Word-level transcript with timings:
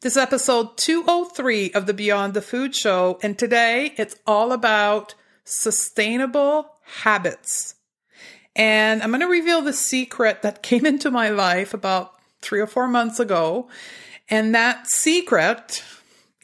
This 0.00 0.12
is 0.12 0.18
episode 0.18 0.76
203 0.76 1.72
of 1.72 1.86
the 1.86 1.92
Beyond 1.92 2.32
the 2.32 2.40
Food 2.40 2.72
Show, 2.72 3.18
and 3.20 3.36
today 3.36 3.94
it's 3.96 4.14
all 4.28 4.52
about 4.52 5.16
sustainable 5.42 6.70
habits. 6.84 7.74
And 8.54 9.02
I'm 9.02 9.10
going 9.10 9.22
to 9.22 9.26
reveal 9.26 9.60
the 9.60 9.72
secret 9.72 10.42
that 10.42 10.62
came 10.62 10.86
into 10.86 11.10
my 11.10 11.30
life 11.30 11.74
about 11.74 12.12
three 12.40 12.60
or 12.60 12.68
four 12.68 12.86
months 12.86 13.18
ago. 13.18 13.70
And 14.30 14.54
that 14.54 14.88
secret 14.88 15.82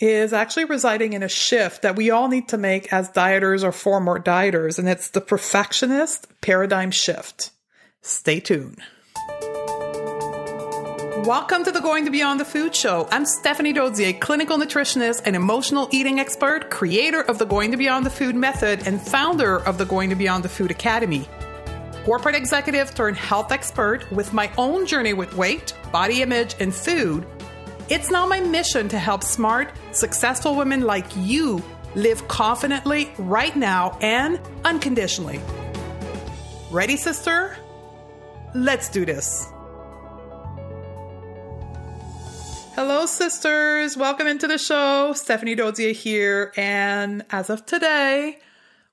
is 0.00 0.32
actually 0.32 0.64
residing 0.64 1.12
in 1.12 1.23
a 1.23 1.29
shift 1.29 1.82
that 1.82 1.95
we 1.95 2.11
all 2.11 2.27
need 2.27 2.48
to 2.48 2.59
make 2.59 2.93
as 2.93 3.09
dieters 3.11 3.62
or 3.62 3.71
former 3.71 4.18
dieters, 4.18 4.80
and 4.80 4.89
it's 4.89 5.11
the 5.11 5.21
perfectionist 5.21 6.27
paradigm 6.41 6.91
shift. 6.91 7.52
Stay 8.02 8.41
tuned. 8.41 8.82
Welcome 11.25 11.65
to 11.65 11.73
the 11.73 11.81
Going 11.81 12.05
to 12.05 12.11
Beyond 12.11 12.39
the 12.39 12.45
Food 12.45 12.77
Show. 12.77 13.09
I'm 13.11 13.25
Stephanie 13.25 13.73
Dodier, 13.73 14.21
clinical 14.21 14.59
nutritionist 14.59 15.23
and 15.25 15.35
emotional 15.35 15.89
eating 15.91 16.21
expert, 16.21 16.69
creator 16.69 17.23
of 17.23 17.39
the 17.39 17.46
Going 17.46 17.71
to 17.71 17.79
Beyond 17.79 18.05
the 18.05 18.11
Food 18.11 18.37
method, 18.37 18.87
and 18.87 19.01
founder 19.01 19.61
of 19.61 19.79
the 19.79 19.87
Going 19.87 20.11
to 20.11 20.17
Beyond 20.17 20.45
the 20.45 20.51
Food 20.51 20.71
Academy. 20.71 21.27
Corporate 22.05 22.35
executive 22.35 22.95
turned 22.95 23.17
health 23.17 23.53
expert 23.53 24.05
with 24.13 24.35
my 24.35 24.53
own 24.59 24.85
journey 24.85 25.15
with 25.15 25.35
weight, 25.35 25.73
body 25.91 26.21
image, 26.21 26.57
and 26.61 26.75
food. 26.75 27.27
It's 27.89 28.11
now 28.11 28.27
my 28.27 28.41
mission 28.41 28.91
to 28.91 28.99
help 28.99 29.23
smart, 29.23 29.73
successful 29.93 30.54
women 30.54 30.82
like 30.82 31.07
you 31.17 31.65
live 31.95 32.29
confidently 32.29 33.15
right 33.17 33.56
now 33.56 33.97
and 34.03 34.39
unconditionally. 34.67 35.41
Ready, 36.70 36.98
sister? 36.98 37.56
Let's 38.55 38.91
do 38.91 39.06
this. 39.06 39.53
Hello, 42.77 43.06
sisters. 43.06 43.97
Welcome 43.97 44.27
into 44.27 44.48
the 44.48 44.59
show. 44.59 45.12
Stephanie 45.12 45.55
Dodier 45.55 45.92
here. 45.92 46.53
And 46.57 47.25
as 47.31 47.48
of 47.48 47.65
today, 47.65 48.41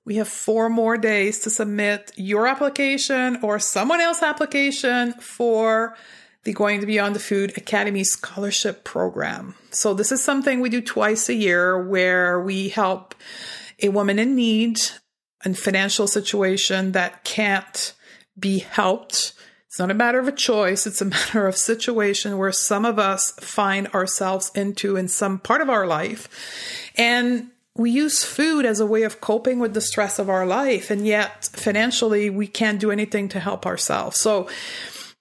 we 0.06 0.18
have 0.18 0.28
four 0.28 0.70
more 0.70 1.00
days 1.00 1.40
to 1.40 1.50
submit 1.50 2.12
your 2.16 2.46
application 2.46 3.40
or 3.42 3.58
someone 3.58 4.00
else's 4.00 4.22
application 4.22 5.14
for 5.14 5.98
the 6.44 6.54
Going 6.54 6.80
to 6.82 6.86
Beyond 6.86 7.16
the 7.16 7.20
Food 7.20 7.58
Academy 7.58 8.04
Scholarship 8.04 8.84
Program. 8.84 9.56
So, 9.72 9.96
this 9.96 10.12
is 10.12 10.24
something 10.24 10.62
we 10.62 10.70
do 10.70 10.82
twice 10.82 11.28
a 11.28 11.34
year 11.34 11.84
where 11.84 12.40
we 12.40 12.70
help 12.70 13.16
a 13.82 13.90
woman 13.90 14.20
in 14.20 14.36
need 14.36 14.80
and 15.44 15.58
financial 15.58 16.06
situation 16.06 16.92
that 16.92 17.24
can't 17.24 17.96
be 18.38 18.60
helped 18.60 19.34
it's 19.72 19.80
not 19.80 19.90
a 19.90 19.94
matter 19.94 20.20
of 20.20 20.28
a 20.28 20.34
choice. 20.34 20.86
It's 20.86 21.00
a 21.00 21.06
matter 21.18 21.48
of 21.48 21.56
situation 21.56 22.38
where 22.38 22.52
some 22.52 22.84
of 22.84 23.00
us 23.00 23.32
find 23.40 23.88
ourselves 23.94 24.52
into 24.54 24.98
in 24.98 25.08
some 25.08 25.40
part 25.40 25.62
of 25.62 25.70
our 25.70 25.88
life. 25.88 26.28
And 26.98 27.52
we 27.74 27.90
use 27.90 28.22
food 28.22 28.66
as 28.66 28.82
a 28.82 28.86
way 28.86 29.04
of 29.04 29.22
coping 29.22 29.60
with 29.60 29.74
the 29.74 29.80
stress 29.80 30.20
of 30.20 30.30
our 30.30 30.46
life. 30.46 30.92
And 30.92 31.08
yet 31.08 31.50
financially, 31.54 32.30
we 32.30 32.48
can't 32.48 32.82
do 32.82 32.92
anything 32.92 33.30
to 33.30 33.40
help 33.40 33.66
ourselves. 33.66 34.18
So 34.20 34.50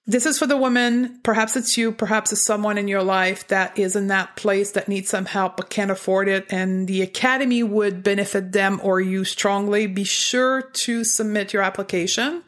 this 0.05 0.25
is 0.25 0.37
for 0.37 0.47
the 0.47 0.57
woman. 0.57 1.21
Perhaps 1.23 1.55
it's 1.55 1.77
you. 1.77 1.93
Perhaps 1.93 2.33
it's 2.33 2.43
someone 2.43 2.77
in 2.77 2.89
your 2.89 3.03
life 3.03 3.47
that 3.47 3.79
is 3.79 3.95
in 3.95 4.07
that 4.07 4.35
place 4.35 4.71
that 4.71 4.89
needs 4.89 5.07
some 5.07 5.27
help 5.27 5.55
but 5.55 5.69
can't 5.69 5.91
afford 5.91 6.27
it. 6.27 6.51
And 6.51 6.89
the 6.89 7.03
academy 7.03 7.63
would 7.63 8.03
benefit 8.03 8.51
them 8.51 8.81
or 8.83 8.99
you 8.99 9.23
strongly. 9.23 9.87
Be 9.87 10.03
sure 10.03 10.61
to 10.61 11.05
submit 11.05 11.53
your 11.53 11.63
application. 11.63 12.43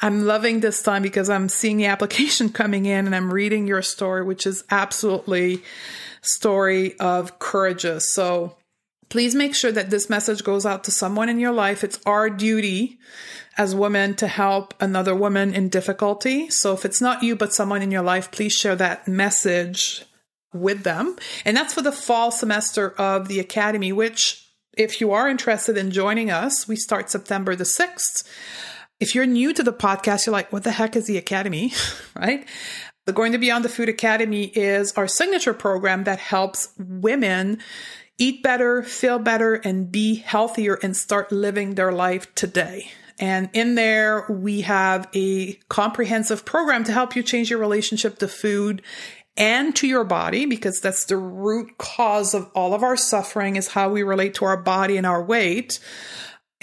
I'm 0.00 0.26
loving 0.26 0.60
this 0.60 0.82
time 0.82 1.02
because 1.02 1.30
I'm 1.30 1.48
seeing 1.48 1.76
the 1.76 1.86
application 1.86 2.48
coming 2.52 2.86
in 2.86 3.06
and 3.06 3.14
I'm 3.14 3.32
reading 3.32 3.66
your 3.66 3.82
story, 3.82 4.22
which 4.22 4.46
is 4.46 4.64
absolutely 4.70 5.62
story 6.22 6.98
of 6.98 7.38
courageous. 7.38 8.12
So 8.12 8.56
please 9.08 9.34
make 9.34 9.54
sure 9.54 9.72
that 9.72 9.90
this 9.90 10.10
message 10.10 10.42
goes 10.42 10.66
out 10.66 10.84
to 10.84 10.90
someone 10.90 11.28
in 11.28 11.38
your 11.38 11.52
life. 11.52 11.84
It's 11.84 12.00
our 12.06 12.30
duty 12.30 12.98
as 13.56 13.74
women 13.74 14.14
to 14.16 14.26
help 14.26 14.74
another 14.80 15.14
woman 15.14 15.54
in 15.54 15.68
difficulty. 15.68 16.50
So 16.50 16.72
if 16.72 16.84
it's 16.84 17.00
not 17.00 17.22
you, 17.22 17.36
but 17.36 17.54
someone 17.54 17.82
in 17.82 17.90
your 17.90 18.02
life, 18.02 18.30
please 18.32 18.52
share 18.52 18.74
that 18.76 19.06
message 19.06 20.04
with 20.52 20.82
them. 20.82 21.16
And 21.44 21.56
that's 21.56 21.74
for 21.74 21.82
the 21.82 21.92
fall 21.92 22.30
semester 22.30 22.90
of 22.98 23.28
the 23.28 23.40
Academy, 23.40 23.92
which 23.92 24.48
if 24.76 25.00
you 25.00 25.12
are 25.12 25.28
interested 25.28 25.76
in 25.76 25.90
joining 25.90 26.30
us, 26.30 26.66
we 26.66 26.76
start 26.76 27.10
September 27.10 27.54
the 27.54 27.64
6th. 27.64 28.24
If 29.00 29.14
you're 29.14 29.26
new 29.26 29.52
to 29.52 29.62
the 29.62 29.72
podcast, 29.72 30.26
you're 30.26 30.32
like, 30.32 30.52
what 30.52 30.64
the 30.64 30.70
heck 30.70 30.96
is 30.96 31.06
the 31.06 31.18
Academy? 31.18 31.72
right? 32.16 32.46
The 33.06 33.12
Going 33.12 33.32
to 33.32 33.38
Beyond 33.38 33.64
the 33.64 33.68
Food 33.68 33.88
Academy 33.88 34.44
is 34.44 34.92
our 34.92 35.06
signature 35.06 35.52
program 35.52 36.04
that 36.04 36.18
helps 36.18 36.68
women 36.78 37.58
eat 38.16 38.42
better, 38.42 38.82
feel 38.82 39.18
better, 39.18 39.54
and 39.54 39.90
be 39.90 40.14
healthier 40.14 40.78
and 40.82 40.96
start 40.96 41.32
living 41.32 41.74
their 41.74 41.92
life 41.92 42.34
today. 42.34 42.90
And 43.18 43.50
in 43.52 43.74
there, 43.74 44.26
we 44.28 44.62
have 44.62 45.08
a 45.14 45.54
comprehensive 45.68 46.44
program 46.44 46.84
to 46.84 46.92
help 46.92 47.14
you 47.14 47.22
change 47.22 47.50
your 47.50 47.58
relationship 47.58 48.18
to 48.18 48.28
food 48.28 48.82
and 49.36 49.74
to 49.76 49.86
your 49.86 50.04
body 50.04 50.46
because 50.46 50.80
that's 50.80 51.06
the 51.06 51.16
root 51.16 51.76
cause 51.78 52.34
of 52.34 52.50
all 52.54 52.72
of 52.72 52.82
our 52.82 52.96
suffering 52.96 53.56
is 53.56 53.68
how 53.68 53.88
we 53.88 54.02
relate 54.02 54.34
to 54.34 54.44
our 54.44 54.56
body 54.56 54.96
and 54.96 55.06
our 55.06 55.22
weight 55.22 55.80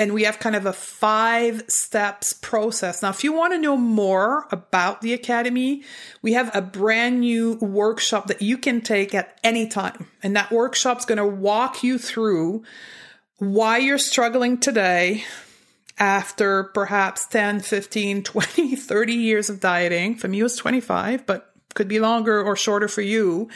and 0.01 0.15
we 0.15 0.23
have 0.23 0.39
kind 0.39 0.55
of 0.55 0.65
a 0.65 0.73
five 0.73 1.63
steps 1.67 2.33
process. 2.33 3.03
Now, 3.03 3.11
if 3.11 3.23
you 3.23 3.33
want 3.33 3.53
to 3.53 3.59
know 3.59 3.77
more 3.77 4.47
about 4.49 5.01
the 5.01 5.13
Academy, 5.13 5.83
we 6.23 6.33
have 6.33 6.49
a 6.55 6.61
brand 6.61 7.19
new 7.19 7.53
workshop 7.61 8.25
that 8.25 8.41
you 8.41 8.57
can 8.57 8.81
take 8.81 9.13
at 9.13 9.39
any 9.43 9.67
time. 9.67 10.07
And 10.23 10.35
that 10.35 10.51
workshop's 10.51 11.05
going 11.05 11.19
to 11.19 11.25
walk 11.27 11.83
you 11.83 11.99
through 11.99 12.63
why 13.37 13.77
you're 13.77 13.99
struggling 13.99 14.57
today 14.57 15.23
after 15.99 16.63
perhaps 16.63 17.27
10, 17.27 17.59
15, 17.59 18.23
20, 18.23 18.75
30 18.77 19.13
years 19.13 19.51
of 19.51 19.59
dieting. 19.59 20.15
For 20.15 20.27
me, 20.27 20.39
it 20.39 20.43
was 20.43 20.55
25, 20.55 21.27
but 21.27 21.50
could 21.73 21.87
be 21.87 21.99
longer 21.99 22.41
or 22.41 22.55
shorter 22.55 22.87
for 22.87 23.01
you, 23.01 23.49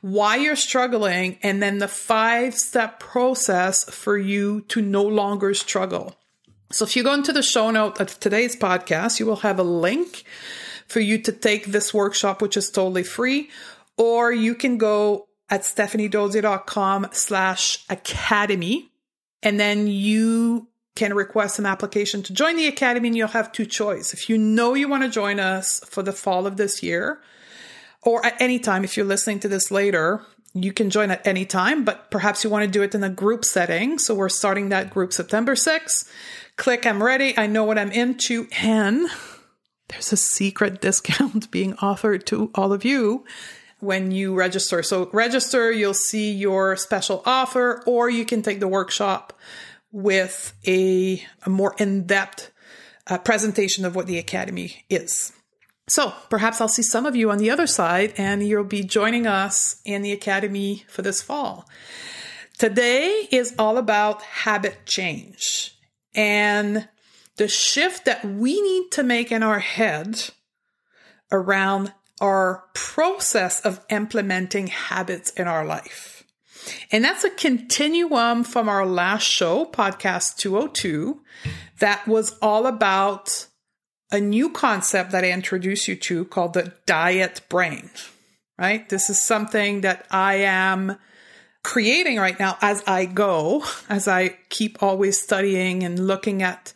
why 0.00 0.36
you're 0.36 0.56
struggling, 0.56 1.38
and 1.42 1.62
then 1.62 1.78
the 1.78 1.88
five 1.88 2.54
step 2.54 3.00
process 3.00 3.84
for 3.84 4.16
you 4.16 4.62
to 4.62 4.80
no 4.80 5.02
longer 5.02 5.54
struggle. 5.54 6.16
So 6.70 6.84
if 6.84 6.96
you 6.96 7.02
go 7.02 7.14
into 7.14 7.32
the 7.32 7.42
show 7.42 7.70
note 7.70 8.00
of 8.00 8.18
today's 8.18 8.56
podcast, 8.56 9.20
you 9.20 9.26
will 9.26 9.36
have 9.36 9.58
a 9.58 9.64
link 9.64 10.24
for 10.86 11.00
you 11.00 11.18
to 11.18 11.32
take 11.32 11.66
this 11.66 11.94
workshop, 11.94 12.42
which 12.42 12.56
is 12.56 12.70
totally 12.70 13.04
free, 13.04 13.50
or 13.96 14.32
you 14.32 14.54
can 14.54 14.78
go 14.78 15.28
at 15.48 15.62
stephaniedodier.com 15.62 17.08
slash 17.12 17.84
academy, 17.88 18.90
and 19.42 19.60
then 19.60 19.86
you 19.86 20.68
can 20.96 21.14
request 21.14 21.58
an 21.58 21.66
application 21.66 22.22
to 22.22 22.32
join 22.32 22.56
the 22.56 22.66
academy 22.66 23.08
and 23.08 23.16
you'll 23.16 23.28
have 23.28 23.52
two 23.52 23.66
choices. 23.66 24.14
If 24.14 24.28
you 24.28 24.38
know 24.38 24.74
you 24.74 24.88
want 24.88 25.02
to 25.04 25.10
join 25.10 25.38
us 25.38 25.80
for 25.84 26.02
the 26.02 26.12
fall 26.12 26.46
of 26.46 26.56
this 26.56 26.82
year, 26.82 27.20
or 28.06 28.24
at 28.24 28.40
any 28.40 28.58
time 28.58 28.84
if 28.84 28.96
you're 28.96 29.04
listening 29.04 29.40
to 29.40 29.48
this 29.48 29.70
later 29.70 30.22
you 30.54 30.72
can 30.72 30.88
join 30.88 31.10
at 31.10 31.26
any 31.26 31.44
time 31.44 31.84
but 31.84 32.10
perhaps 32.10 32.42
you 32.42 32.48
want 32.48 32.64
to 32.64 32.70
do 32.70 32.82
it 32.82 32.94
in 32.94 33.04
a 33.04 33.10
group 33.10 33.44
setting. 33.44 33.98
So 33.98 34.14
we're 34.14 34.30
starting 34.30 34.70
that 34.70 34.88
group 34.88 35.12
september 35.12 35.54
6th 35.54 36.08
click 36.56 36.86
i'm 36.86 37.02
ready. 37.02 37.36
I 37.36 37.46
know 37.46 37.64
what 37.64 37.78
i'm 37.78 37.92
into. 37.92 38.48
And 38.62 39.08
there's 39.88 40.12
a 40.12 40.16
secret 40.16 40.80
discount 40.86 41.50
being 41.50 41.74
offered 41.80 42.26
to 42.28 42.50
all 42.54 42.72
of 42.72 42.84
you 42.84 43.26
when 43.80 44.10
you 44.10 44.34
register. 44.34 44.82
So 44.82 45.10
register 45.12 45.70
you'll 45.70 45.92
see 45.92 46.32
your 46.32 46.76
special 46.76 47.22
offer 47.26 47.82
or 47.86 48.08
you 48.08 48.24
can 48.24 48.40
take 48.40 48.60
the 48.60 48.68
workshop 48.68 49.34
with 49.92 50.54
a, 50.66 51.22
a 51.44 51.50
more 51.50 51.74
in-depth 51.78 52.50
uh, 53.08 53.18
presentation 53.18 53.84
of 53.84 53.94
what 53.94 54.06
the 54.06 54.18
academy 54.18 54.84
is 54.88 55.32
so 55.88 56.12
perhaps 56.30 56.60
I'll 56.60 56.68
see 56.68 56.82
some 56.82 57.06
of 57.06 57.14
you 57.14 57.30
on 57.30 57.38
the 57.38 57.50
other 57.50 57.66
side 57.66 58.14
and 58.16 58.46
you'll 58.46 58.64
be 58.64 58.82
joining 58.82 59.26
us 59.26 59.80
in 59.84 60.02
the 60.02 60.12
Academy 60.12 60.84
for 60.88 61.02
this 61.02 61.22
fall. 61.22 61.68
Today 62.58 63.28
is 63.30 63.54
all 63.58 63.76
about 63.76 64.22
habit 64.22 64.86
change 64.86 65.76
and 66.14 66.88
the 67.36 67.48
shift 67.48 68.06
that 68.06 68.24
we 68.24 68.60
need 68.60 68.90
to 68.92 69.02
make 69.02 69.30
in 69.30 69.42
our 69.42 69.58
head 69.58 70.30
around 71.30 71.92
our 72.20 72.64
process 72.74 73.60
of 73.60 73.84
implementing 73.90 74.68
habits 74.68 75.30
in 75.30 75.46
our 75.46 75.64
life. 75.64 76.24
And 76.90 77.04
that's 77.04 77.24
a 77.24 77.30
continuum 77.30 78.42
from 78.42 78.68
our 78.68 78.86
last 78.86 79.24
show, 79.24 79.66
podcast 79.66 80.36
202, 80.36 81.20
that 81.78 82.08
was 82.08 82.36
all 82.40 82.66
about 82.66 83.46
a 84.10 84.20
new 84.20 84.50
concept 84.50 85.10
that 85.10 85.24
I 85.24 85.30
introduce 85.30 85.88
you 85.88 85.96
to 85.96 86.24
called 86.26 86.54
the 86.54 86.72
diet 86.86 87.40
brain, 87.48 87.90
right? 88.58 88.88
This 88.88 89.10
is 89.10 89.20
something 89.20 89.80
that 89.80 90.06
I 90.10 90.36
am 90.36 90.96
creating 91.64 92.16
right 92.16 92.38
now 92.38 92.56
as 92.62 92.84
I 92.86 93.06
go, 93.06 93.64
as 93.88 94.06
I 94.06 94.36
keep 94.50 94.82
always 94.82 95.20
studying 95.20 95.82
and 95.82 96.06
looking 96.06 96.42
at 96.42 96.72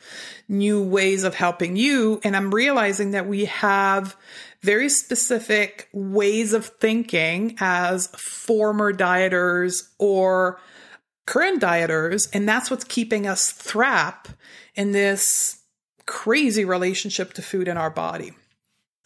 new 0.49 0.83
ways 0.83 1.23
of 1.23 1.37
helping 1.37 1.77
you. 1.77 2.21
And 2.25 2.37
I'm 2.37 2.53
realizing 2.53 3.13
that 3.13 3.29
we 3.29 3.45
have 3.45 4.17
very 4.63 4.89
specific 4.89 5.89
ways 5.93 6.53
of 6.53 6.67
thinking 6.67 7.57
as 7.61 8.09
former 8.09 8.93
dieters 8.93 9.89
or 9.99 10.59
current 11.25 11.63
dieters. 11.63 12.29
And 12.35 12.49
that's 12.49 12.69
what's 12.69 12.83
keeping 12.83 13.29
us 13.29 13.57
trapped 13.57 14.35
in 14.75 14.91
this 14.91 15.60
crazy 16.07 16.65
relationship 16.65 17.33
to 17.35 17.43
food 17.43 17.69
in 17.69 17.77
our 17.77 17.91
body. 17.91 18.33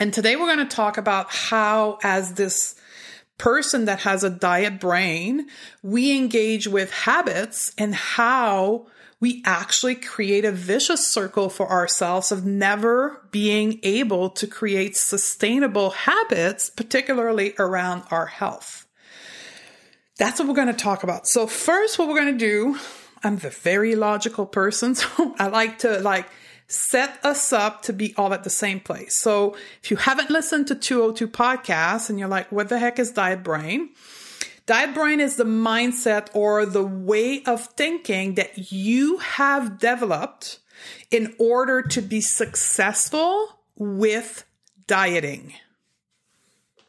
And 0.01 0.13
today 0.13 0.37
we're 0.37 0.55
going 0.55 0.67
to 0.67 0.77
talk 0.77 0.99
about 0.99 1.33
how, 1.33 1.99
as 2.03 2.35
this 2.35 2.75
person 3.39 3.85
that 3.87 4.01
has 4.01 4.25
a 4.25 4.31
diet 4.31 4.81
brain, 4.81 5.49
we 5.83 6.17
engage 6.17 6.69
with 6.69 6.91
habits 6.91 7.73
and 7.79 7.95
how 7.95 8.87
we 9.21 9.43
actually 9.47 9.95
create 9.95 10.45
a 10.45 10.53
vicious 10.53 11.07
circle 11.07 11.49
for 11.49 11.71
ourselves 11.71 12.31
of 12.31 12.45
never 12.45 13.27
being 13.31 13.81
able 13.83 14.29
to 14.29 14.47
create 14.47 14.97
sustainable 14.97 15.91
habits, 15.91 16.69
particularly 16.69 17.55
around 17.59 18.03
our 18.11 18.27
health. 18.27 18.87
That's 20.19 20.39
what 20.39 20.49
we're 20.49 20.55
going 20.55 20.69
to 20.69 20.75
talk 20.75 21.03
about. 21.03 21.27
So 21.27 21.47
first, 21.47 21.99
what 21.99 22.09
we're 22.09 22.21
going 22.21 22.39
to 22.39 22.47
do, 22.47 22.79
I'm 23.23 23.39
the 23.39 23.51
very 23.51 23.95
logical 23.95 24.47
person, 24.47 24.95
so 24.95 25.35
I 25.39 25.47
like 25.47 25.79
to 25.79 26.01
like 26.01 26.29
set 26.67 27.19
us 27.25 27.53
up 27.53 27.83
to 27.83 27.93
be 27.93 28.15
all 28.17 28.33
at 28.33 28.45
the 28.45 28.51
same 28.51 28.81
place. 28.81 29.19
So 29.21 29.57
if 29.83 29.91
you 29.91 29.97
haven't 29.97 30.31
listened 30.31 30.67
to 30.69 30.75
202 30.75 31.29
podcasts 31.29 32.09
and 32.09 32.19
you're 32.19 32.29
like, 32.29 32.51
what 32.51 32.69
the 32.69 32.79
heck 32.79 32.99
is 32.99 33.11
diet 33.11 33.43
brain? 33.43 33.91
Diet 34.67 34.95
brain 34.95 35.21
is 35.21 35.37
the 35.37 35.45
mindset 35.45 36.29
or 36.33 36.65
the 36.65 36.85
way 36.85 37.43
of 37.45 37.67
thinking 37.67 38.35
that 38.35 38.73
you 38.73 39.19
have 39.19 39.79
developed 39.79 40.59
in 41.11 41.35
order 41.39 41.83
to 41.83 42.01
be 42.01 42.21
successful 42.21 43.61
with 43.77 44.45
dieting. 44.87 45.53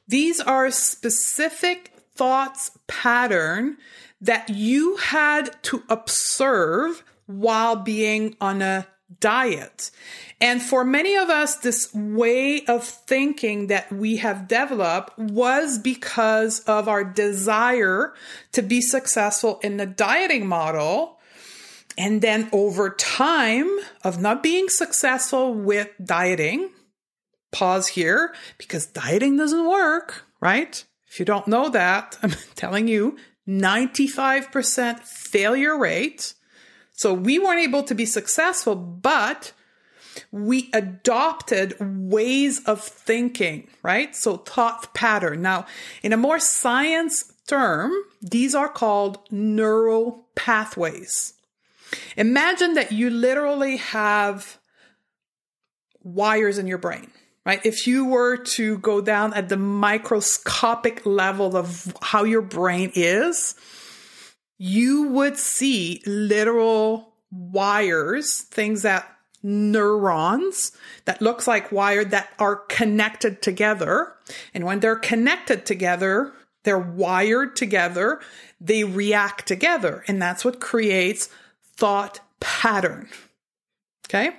These 0.08 0.40
are 0.40 0.72
specific 0.72 1.92
thoughts 2.16 2.72
pattern 2.88 3.78
that 4.22 4.50
you 4.50 4.96
had 4.98 5.62
to 5.64 5.84
observe 5.90 7.04
while 7.26 7.76
being 7.76 8.38
on 8.40 8.62
a 8.62 8.88
diet. 9.20 9.92
And 10.42 10.62
for 10.62 10.84
many 10.84 11.16
of 11.16 11.30
us, 11.30 11.58
this 11.58 11.94
way 11.94 12.66
of 12.66 12.84
thinking 12.84 13.68
that 13.68 13.92
we 13.92 14.18
have 14.18 14.48
developed 14.48 15.18
was 15.18 15.80
because 15.80 16.60
of 16.62 16.88
our 16.88 17.04
desire 17.04 18.14
to 18.52 18.62
be 18.62 18.82
successful 18.82 19.60
in 19.64 19.78
the 19.78 19.86
dieting 19.86 20.46
model. 20.48 21.20
And 21.98 22.22
then 22.22 22.50
over 22.52 22.90
time 22.90 23.70
of 24.04 24.22
not 24.22 24.44
being 24.44 24.68
successful 24.70 25.54
with 25.54 25.90
dieting, 26.04 26.70
pause 27.52 27.88
here 27.88 28.36
because 28.58 28.86
dieting 28.86 29.38
doesn't 29.38 29.66
work, 29.68 30.26
right? 30.42 30.84
If 31.08 31.20
you 31.20 31.26
don't 31.26 31.48
know 31.48 31.70
that, 31.70 32.18
I'm 32.24 32.36
telling 32.56 32.88
you, 32.88 33.18
95% 33.48 35.00
failure 35.00 35.78
rate 35.78 36.35
so 36.96 37.14
we 37.14 37.40
weren't 37.40 37.62
able 37.62 37.84
to 37.84 37.94
be 37.94 38.06
successful, 38.06 38.76
but 38.76 39.52
we 40.32 40.70
adopted 40.74 41.76
ways 41.80 42.64
of 42.64 42.82
thinking, 42.82 43.68
right? 43.84 44.16
So 44.16 44.38
thought 44.38 44.94
pattern. 44.94 45.42
Now, 45.42 45.66
in 46.04 46.14
a 46.14 46.18
more 46.18 46.40
science 46.40 47.34
term, 47.48 47.92
these 48.22 48.56
are 48.56 48.70
called 48.70 49.20
neural 49.30 50.26
pathways. 50.36 51.34
Imagine 52.16 52.74
that 52.76 52.94
you 52.94 53.10
literally 53.10 53.78
have 53.78 54.58
wires 56.02 56.58
in 56.58 56.68
your 56.68 56.78
brain, 56.78 57.12
right? 57.46 57.64
If 57.66 57.88
you 57.88 58.06
were 58.06 58.38
to 58.38 58.78
go 58.78 59.02
down 59.02 59.34
at 59.34 59.50
the 59.50 59.58
microscopic 59.58 61.06
level 61.06 61.58
of 61.58 61.96
how 62.02 62.24
your 62.24 62.42
brain 62.42 62.92
is, 62.96 63.56
you 64.58 65.04
would 65.10 65.38
see 65.38 66.02
literal 66.06 67.14
wires, 67.32 68.42
things 68.42 68.84
that 68.84 69.12
neurons 69.44 70.72
that 71.06 71.22
looks 71.22 71.48
like 71.48 71.72
wire 71.72 72.04
that 72.04 72.34
are 72.40 72.56
connected 72.56 73.42
together. 73.42 74.14
And 74.54 74.64
when 74.64 74.80
they're 74.80 74.96
connected 74.96 75.66
together, 75.66 76.34
they're 76.64 76.80
wired 76.80 77.56
together, 77.56 78.20
they 78.60 78.84
react 78.84 79.48
together. 79.48 80.04
And 80.08 80.20
that's 80.20 80.44
what 80.44 80.60
creates 80.60 81.30
thought 81.76 82.20
pattern. 82.40 83.08
Okay. 84.08 84.32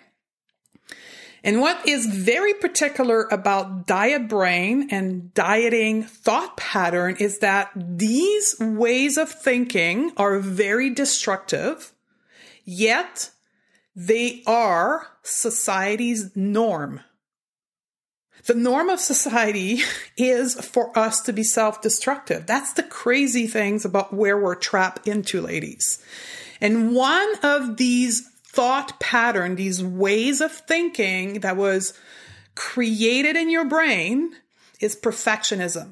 And 1.47 1.61
what 1.61 1.87
is 1.87 2.07
very 2.07 2.55
particular 2.55 3.29
about 3.31 3.87
diet 3.87 4.27
brain 4.27 4.89
and 4.91 5.33
dieting 5.33 6.03
thought 6.03 6.57
pattern 6.57 7.15
is 7.21 7.39
that 7.39 7.71
these 7.77 8.57
ways 8.59 9.17
of 9.17 9.31
thinking 9.31 10.11
are 10.17 10.41
very 10.41 10.91
destructive, 10.91 11.93
yet 12.65 13.31
they 13.95 14.43
are 14.45 15.07
society's 15.23 16.35
norm. 16.35 17.01
The 18.47 18.55
norm 18.55 18.89
of 18.89 18.99
society 18.99 19.83
is 20.17 20.55
for 20.55 20.99
us 20.99 21.21
to 21.23 21.33
be 21.33 21.45
self 21.45 21.81
destructive. 21.81 22.47
That's 22.47 22.73
the 22.73 22.83
crazy 22.83 23.47
things 23.47 23.85
about 23.85 24.13
where 24.13 24.37
we're 24.37 24.57
trapped 24.57 25.07
into, 25.07 25.41
ladies. 25.41 26.03
And 26.61 26.93
one 26.93 27.35
of 27.45 27.77
these 27.77 28.29
thought 28.57 28.99
pattern, 28.99 29.55
these 29.55 29.85
ways 29.85 30.41
of 30.41 30.51
thinking 30.51 31.41
that 31.41 31.59
was 31.59 31.93
created 32.55 33.37
in 33.37 33.51
your 33.51 33.67
brain 33.67 34.35
is 34.81 34.97
perfectionism. 34.97 35.91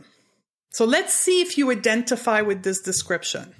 So 0.71 0.87
let's 0.87 1.13
see 1.13 1.43
if 1.43 1.59
you 1.59 1.71
identify 1.71 2.41
with 2.41 2.63
this 2.63 2.81
description. 2.81 3.55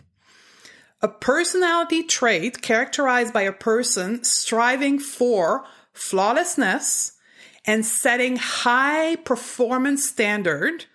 A 1.03 1.09
personality 1.09 2.03
trait 2.03 2.63
characterized 2.63 3.35
by 3.35 3.43
a 3.43 3.53
person 3.53 4.25
striving 4.25 4.99
for 4.99 5.65
flawlessness 5.93 7.13
and 7.67 7.85
setting 7.85 8.37
high 8.37 9.17
performance 9.17 10.09
standard 10.09 10.87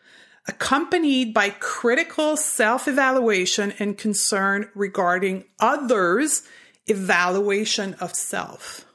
accompanied 0.47 1.31
by 1.31 1.51
critical 1.51 2.35
self-evaluation 2.35 3.71
and 3.77 3.99
concern 3.99 4.67
regarding 4.73 5.43
others 5.59 6.41
evaluation 6.89 7.93
of 7.95 8.15
self. 8.15 8.85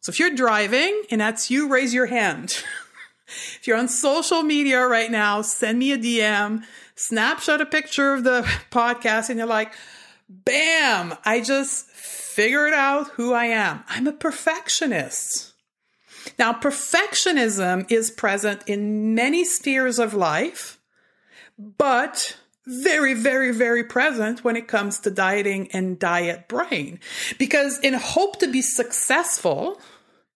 So 0.00 0.10
if 0.10 0.18
you're 0.18 0.34
driving 0.34 1.02
and 1.10 1.20
that's 1.20 1.50
you, 1.50 1.68
raise 1.68 1.92
your 1.92 2.06
hand. 2.06 2.50
if 3.26 3.66
you're 3.66 3.76
on 3.76 3.88
social 3.88 4.42
media 4.42 4.86
right 4.86 5.10
now, 5.10 5.42
send 5.42 5.78
me 5.78 5.92
a 5.92 5.98
DM, 5.98 6.62
snapshot 6.94 7.60
a 7.60 7.66
picture 7.66 8.14
of 8.14 8.24
the 8.24 8.42
podcast, 8.70 9.30
and 9.30 9.38
you're 9.38 9.48
like, 9.48 9.72
bam, 10.28 11.14
I 11.24 11.40
just 11.40 11.88
figured 11.90 12.72
out 12.72 13.08
who 13.10 13.32
I 13.32 13.46
am. 13.46 13.82
I'm 13.88 14.06
a 14.06 14.12
perfectionist. 14.12 15.54
Now, 16.38 16.52
perfectionism 16.52 17.90
is 17.90 18.10
present 18.10 18.62
in 18.66 19.14
many 19.14 19.44
spheres 19.44 19.98
of 19.98 20.12
life, 20.14 20.78
but 21.58 22.36
very, 22.66 23.14
very, 23.14 23.52
very 23.52 23.84
present 23.84 24.42
when 24.42 24.56
it 24.56 24.68
comes 24.68 24.98
to 25.00 25.10
dieting 25.10 25.68
and 25.72 25.98
diet 25.98 26.48
brain. 26.48 26.98
Because 27.38 27.78
in 27.80 27.94
hope 27.94 28.38
to 28.40 28.50
be 28.50 28.62
successful 28.62 29.80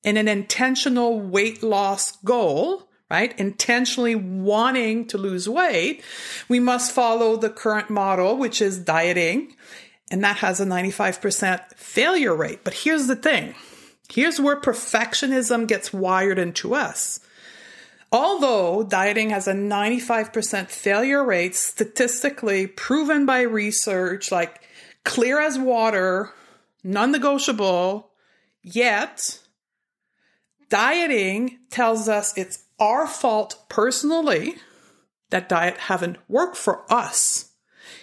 in 0.04 0.16
an 0.16 0.28
intentional 0.28 1.20
weight 1.20 1.62
loss 1.62 2.16
goal, 2.18 2.88
right? 3.10 3.38
Intentionally 3.38 4.14
wanting 4.14 5.06
to 5.08 5.18
lose 5.18 5.48
weight, 5.48 6.02
we 6.48 6.60
must 6.60 6.92
follow 6.92 7.36
the 7.36 7.50
current 7.50 7.90
model, 7.90 8.36
which 8.36 8.62
is 8.62 8.78
dieting. 8.78 9.56
And 10.10 10.24
that 10.24 10.38
has 10.38 10.60
a 10.60 10.66
95% 10.66 11.72
failure 11.76 12.34
rate. 12.34 12.60
But 12.64 12.74
here's 12.74 13.06
the 13.06 13.16
thing. 13.16 13.54
Here's 14.08 14.40
where 14.40 14.60
perfectionism 14.60 15.68
gets 15.68 15.92
wired 15.92 16.38
into 16.38 16.74
us. 16.74 17.20
Although 18.12 18.82
dieting 18.82 19.30
has 19.30 19.46
a 19.46 19.52
95% 19.52 20.68
failure 20.68 21.24
rate, 21.24 21.54
statistically 21.54 22.66
proven 22.66 23.24
by 23.24 23.42
research, 23.42 24.32
like 24.32 24.62
clear 25.04 25.40
as 25.40 25.58
water, 25.58 26.32
non 26.82 27.12
negotiable, 27.12 28.10
yet 28.62 29.38
dieting 30.68 31.58
tells 31.70 32.08
us 32.08 32.36
it's 32.36 32.64
our 32.80 33.06
fault 33.06 33.64
personally 33.68 34.56
that 35.30 35.48
diet 35.48 35.76
haven't 35.76 36.16
worked 36.28 36.56
for 36.56 36.84
us. 36.92 37.52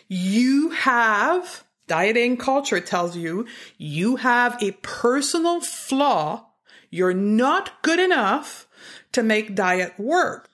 You 0.08 0.70
have, 0.70 1.66
dieting 1.88 2.38
culture 2.38 2.80
tells 2.80 3.18
you, 3.18 3.46
you 3.78 4.16
have 4.18 4.62
a 4.64 4.72
personal 4.84 5.60
flaw. 5.60 6.46
You're 6.90 7.14
not 7.14 7.82
good 7.82 8.00
enough 8.00 8.68
to 9.18 9.24
make 9.24 9.56
diet 9.56 10.00
work. 10.00 10.48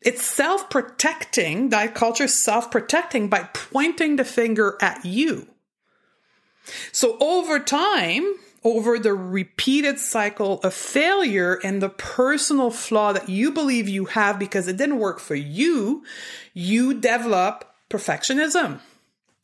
It's 0.00 0.24
self 0.24 0.70
protecting, 0.70 1.68
diet 1.68 1.94
culture 1.94 2.24
is 2.24 2.42
self 2.42 2.70
protecting 2.70 3.28
by 3.28 3.50
pointing 3.52 4.16
the 4.16 4.24
finger 4.24 4.78
at 4.80 5.04
you. 5.04 5.46
So 6.90 7.18
over 7.20 7.58
time, 7.58 8.24
over 8.64 8.98
the 8.98 9.12
repeated 9.12 9.98
cycle 9.98 10.58
of 10.62 10.72
failure 10.72 11.60
and 11.62 11.82
the 11.82 11.90
personal 11.90 12.70
flaw 12.70 13.12
that 13.12 13.28
you 13.28 13.52
believe 13.52 13.90
you 13.90 14.06
have 14.06 14.38
because 14.38 14.66
it 14.66 14.78
didn't 14.78 14.98
work 14.98 15.20
for 15.20 15.34
you, 15.34 16.02
you 16.54 16.94
develop 16.94 17.70
perfectionism 17.90 18.80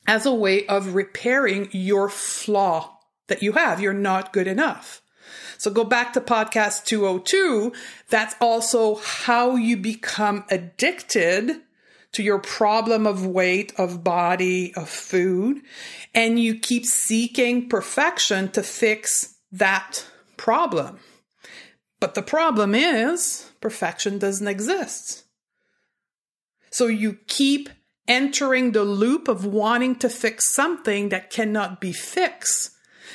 as 0.07 0.25
a 0.25 0.35
way 0.35 0.67
of 0.69 0.95
repairing 0.95 1.69
your 1.73 2.09
flaw 2.09 2.97
that 3.27 3.43
you 3.43 3.53
have. 3.53 3.79
You're 3.79 3.93
not 3.93 4.33
good 4.33 4.47
enough. 4.47 5.03
So 5.61 5.71
go 5.71 5.85
back 5.85 6.15
to 6.15 6.23
podcast 6.23 6.87
202. 6.87 7.75
That's 8.09 8.35
also 8.41 8.95
how 8.95 9.57
you 9.57 9.77
become 9.77 10.43
addicted 10.51 11.61
to 12.13 12.23
your 12.23 12.39
problem 12.39 13.07
of 13.07 13.27
weight, 13.27 13.75
of 13.77 14.03
body, 14.03 14.75
of 14.75 14.89
food, 14.89 15.61
and 16.15 16.41
you 16.41 16.59
keep 16.59 16.87
seeking 16.87 17.69
perfection 17.69 18.51
to 18.53 18.63
fix 18.63 19.35
that 19.53 20.07
problem. 20.39 20.99
But 22.01 22.15
the 22.15 22.23
problem 22.23 22.75
is 22.75 23.51
perfection 23.61 24.19
doesn't 24.19 24.49
exist. 24.49 25.25
So 26.71 26.87
you 26.87 27.19
keep 27.27 27.69
entering 28.09 28.73
the 28.73 28.85
loop 28.85 29.29
of 29.29 29.45
wanting 29.45 29.97
to 29.97 30.09
fix 30.09 30.55
something 30.55 31.11
that 31.11 31.29
cannot 31.29 31.83
be 31.83 31.93
fixed 31.93 32.71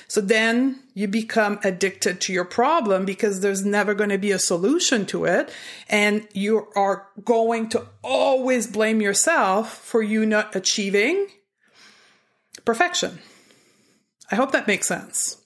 so 0.08 0.22
then 0.22 0.80
you 0.94 1.08
become 1.08 1.60
addicted 1.64 2.22
to 2.22 2.34
your 2.34 2.46
problem 2.46 3.06
because 3.06 3.42
there's 3.42 3.66
never 3.66 3.94
going 3.94 4.10
to 4.10 4.18
be 4.18 4.32
a 4.32 4.40
solution 4.40 5.06
to 5.08 5.26
it. 5.26 5.52
And 5.90 6.28
you 6.34 6.68
are 6.76 7.08
going 7.24 7.70
to 7.70 7.88
always 8.02 8.68
blame 8.68 9.02
yourself 9.02 9.78
for 9.78 10.02
you 10.02 10.26
not 10.26 10.56
achieving 10.56 11.28
perfection. 12.64 13.20
I 14.32 14.36
hope 14.36 14.52
that 14.52 14.68
makes 14.68 14.88
sense. 14.88 15.38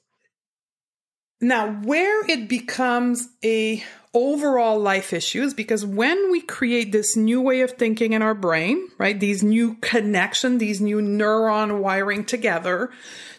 Now, 1.41 1.71
where 1.71 2.25
it 2.29 2.49
becomes 2.49 3.29
a 3.43 3.83
overall 4.13 4.79
life 4.79 5.13
issues 5.13 5.53
because 5.53 5.85
when 5.85 6.31
we 6.31 6.41
create 6.41 6.91
this 6.91 7.15
new 7.15 7.41
way 7.41 7.61
of 7.61 7.71
thinking 7.71 8.13
in 8.13 8.21
our 8.21 8.33
brain, 8.33 8.87
right, 8.97 9.19
these 9.19 9.43
new 9.43 9.75
connection, 9.75 10.57
these 10.57 10.81
new 10.81 10.97
neuron 10.97 11.79
wiring 11.79 12.25
together, 12.25 12.89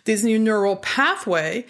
this 0.05 0.23
new 0.23 0.39
neural 0.39 0.77
pathway, 0.77 1.67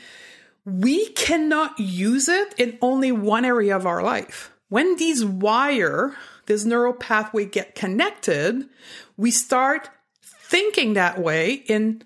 we 0.64 1.08
cannot 1.10 1.78
use 1.78 2.28
it 2.28 2.54
in 2.58 2.78
only 2.82 3.10
one 3.10 3.44
area 3.44 3.74
of 3.74 3.86
our 3.86 4.02
life. 4.02 4.52
When 4.68 4.96
these 4.96 5.24
wire, 5.24 6.14
this 6.46 6.64
neural 6.64 6.92
pathway 6.92 7.46
get 7.46 7.74
connected, 7.74 8.68
we 9.16 9.30
start 9.30 9.88
thinking 10.22 10.94
that 10.94 11.18
way 11.18 11.54
in 11.54 12.02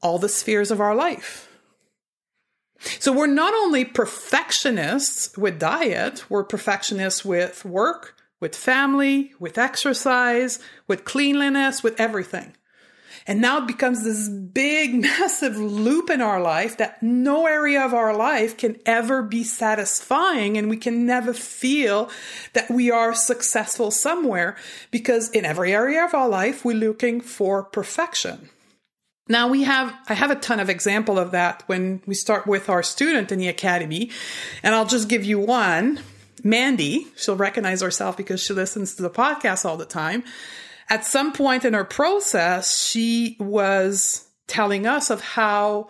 all 0.00 0.18
the 0.18 0.28
spheres 0.28 0.70
of 0.70 0.80
our 0.80 0.94
life. 0.94 1.48
So 2.78 3.12
we're 3.12 3.26
not 3.26 3.54
only 3.54 3.84
perfectionists 3.84 5.36
with 5.36 5.58
diet, 5.58 6.28
we're 6.28 6.44
perfectionists 6.44 7.24
with 7.24 7.64
work, 7.64 8.14
with 8.40 8.54
family, 8.54 9.32
with 9.38 9.58
exercise, 9.58 10.58
with 10.86 11.04
cleanliness, 11.04 11.82
with 11.82 11.98
everything. 12.00 12.54
And 13.26 13.40
now 13.40 13.58
it 13.58 13.66
becomes 13.66 14.04
this 14.04 14.28
big, 14.28 14.94
massive 15.02 15.56
loop 15.56 16.10
in 16.10 16.20
our 16.20 16.40
life 16.40 16.76
that 16.76 17.02
no 17.02 17.46
area 17.46 17.84
of 17.84 17.92
our 17.92 18.16
life 18.16 18.56
can 18.56 18.76
ever 18.86 19.22
be 19.22 19.42
satisfying. 19.42 20.56
And 20.56 20.70
we 20.70 20.76
can 20.76 21.06
never 21.06 21.32
feel 21.32 22.08
that 22.52 22.70
we 22.70 22.90
are 22.90 23.14
successful 23.14 23.90
somewhere 23.90 24.56
because 24.90 25.30
in 25.30 25.44
every 25.44 25.72
area 25.74 26.04
of 26.04 26.14
our 26.14 26.28
life, 26.28 26.64
we're 26.64 26.76
looking 26.76 27.20
for 27.20 27.64
perfection. 27.64 28.48
Now 29.28 29.48
we 29.48 29.64
have, 29.64 29.92
I 30.08 30.14
have 30.14 30.30
a 30.30 30.36
ton 30.36 30.60
of 30.60 30.70
example 30.70 31.18
of 31.18 31.32
that 31.32 31.64
when 31.66 32.00
we 32.06 32.14
start 32.14 32.46
with 32.46 32.68
our 32.68 32.82
student 32.82 33.32
in 33.32 33.38
the 33.38 33.48
academy. 33.48 34.10
And 34.62 34.74
I'll 34.74 34.86
just 34.86 35.08
give 35.08 35.24
you 35.24 35.38
one. 35.38 36.00
Mandy, 36.44 37.08
she'll 37.16 37.36
recognize 37.36 37.80
herself 37.80 38.16
because 38.16 38.40
she 38.40 38.52
listens 38.52 38.94
to 38.94 39.02
the 39.02 39.10
podcast 39.10 39.64
all 39.64 39.76
the 39.76 39.84
time. 39.84 40.22
At 40.88 41.04
some 41.04 41.32
point 41.32 41.64
in 41.64 41.74
her 41.74 41.84
process, 41.84 42.86
she 42.86 43.36
was 43.40 44.28
telling 44.46 44.86
us 44.86 45.10
of 45.10 45.20
how 45.20 45.88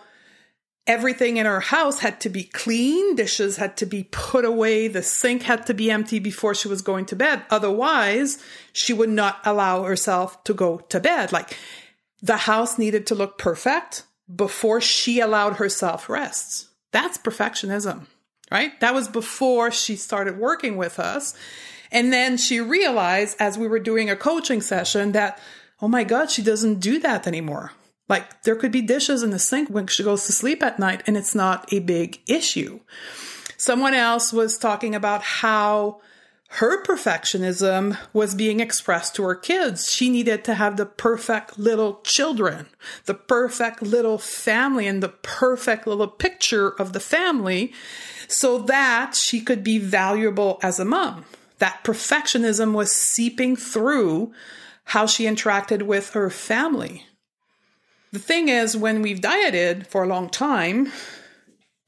everything 0.87 1.37
in 1.37 1.45
her 1.45 1.59
house 1.59 1.99
had 1.99 2.19
to 2.21 2.29
be 2.29 2.43
clean, 2.43 3.15
dishes 3.15 3.57
had 3.57 3.77
to 3.77 3.85
be 3.85 4.07
put 4.09 4.45
away, 4.45 4.87
the 4.87 5.03
sink 5.03 5.43
had 5.43 5.65
to 5.67 5.73
be 5.73 5.91
empty 5.91 6.17
before 6.17 6.55
she 6.55 6.67
was 6.67 6.81
going 6.81 7.05
to 7.05 7.15
bed. 7.15 7.43
Otherwise, 7.51 8.41
she 8.73 8.93
would 8.93 9.09
not 9.09 9.39
allow 9.45 9.83
herself 9.83 10.43
to 10.45 10.53
go 10.53 10.77
to 10.89 10.99
bed. 10.99 11.31
Like 11.31 11.55
the 12.21 12.37
house 12.37 12.77
needed 12.77 13.07
to 13.07 13.15
look 13.15 13.37
perfect 13.37 14.03
before 14.33 14.81
she 14.81 15.19
allowed 15.19 15.57
herself 15.57 16.09
rest. 16.09 16.67
That's 16.91 17.17
perfectionism, 17.17 18.07
right? 18.51 18.79
That 18.79 18.93
was 18.93 19.07
before 19.07 19.71
she 19.71 19.95
started 19.95 20.37
working 20.37 20.77
with 20.77 20.99
us. 20.99 21.35
And 21.91 22.11
then 22.11 22.37
she 22.37 22.59
realized 22.59 23.37
as 23.39 23.57
we 23.57 23.67
were 23.67 23.79
doing 23.79 24.09
a 24.09 24.15
coaching 24.15 24.61
session 24.61 25.13
that, 25.13 25.39
oh 25.81 25.87
my 25.87 26.03
God, 26.03 26.29
she 26.29 26.41
doesn't 26.41 26.79
do 26.79 26.99
that 26.99 27.27
anymore. 27.27 27.71
Like 28.09 28.43
there 28.43 28.55
could 28.55 28.71
be 28.71 28.81
dishes 28.81 29.23
in 29.23 29.31
the 29.31 29.39
sink 29.39 29.69
when 29.69 29.87
she 29.87 30.03
goes 30.03 30.25
to 30.25 30.31
sleep 30.31 30.63
at 30.63 30.79
night 30.79 31.03
and 31.07 31.17
it's 31.17 31.35
not 31.35 31.71
a 31.71 31.79
big 31.79 32.21
issue. 32.27 32.79
Someone 33.57 33.93
else 33.93 34.31
was 34.31 34.57
talking 34.57 34.95
about 34.95 35.23
how 35.23 36.01
her 36.49 36.81
perfectionism 36.83 37.97
was 38.13 38.33
being 38.33 38.59
expressed 38.59 39.15
to 39.15 39.23
her 39.23 39.35
kids. 39.35 39.91
She 39.91 40.09
needed 40.09 40.43
to 40.45 40.53
have 40.53 40.77
the 40.77 40.85
perfect 40.85 41.59
little 41.59 41.99
children, 42.03 42.67
the 43.05 43.13
perfect 43.13 43.81
little 43.81 44.17
family, 44.17 44.87
and 44.87 45.03
the 45.03 45.09
perfect 45.09 45.85
little 45.85 46.07
picture 46.07 46.69
of 46.79 46.93
the 46.93 47.01
family 47.01 47.73
so 48.27 48.59
that 48.59 49.15
she 49.15 49.41
could 49.41 49.63
be 49.63 49.77
valuable 49.77 50.59
as 50.63 50.79
a 50.79 50.85
mom. 50.85 51.25
That 51.59 51.83
perfectionism 51.83 52.73
was 52.73 52.91
seeping 52.91 53.55
through 53.55 54.31
how 54.85 55.05
she 55.05 55.25
interacted 55.25 55.83
with 55.83 56.11
her 56.11 56.29
family. 56.29 57.05
The 58.13 58.19
thing 58.19 58.47
is, 58.47 58.77
when 58.77 59.01
we've 59.01 59.19
dieted 59.19 59.87
for 59.87 60.03
a 60.03 60.07
long 60.07 60.29
time, 60.29 60.93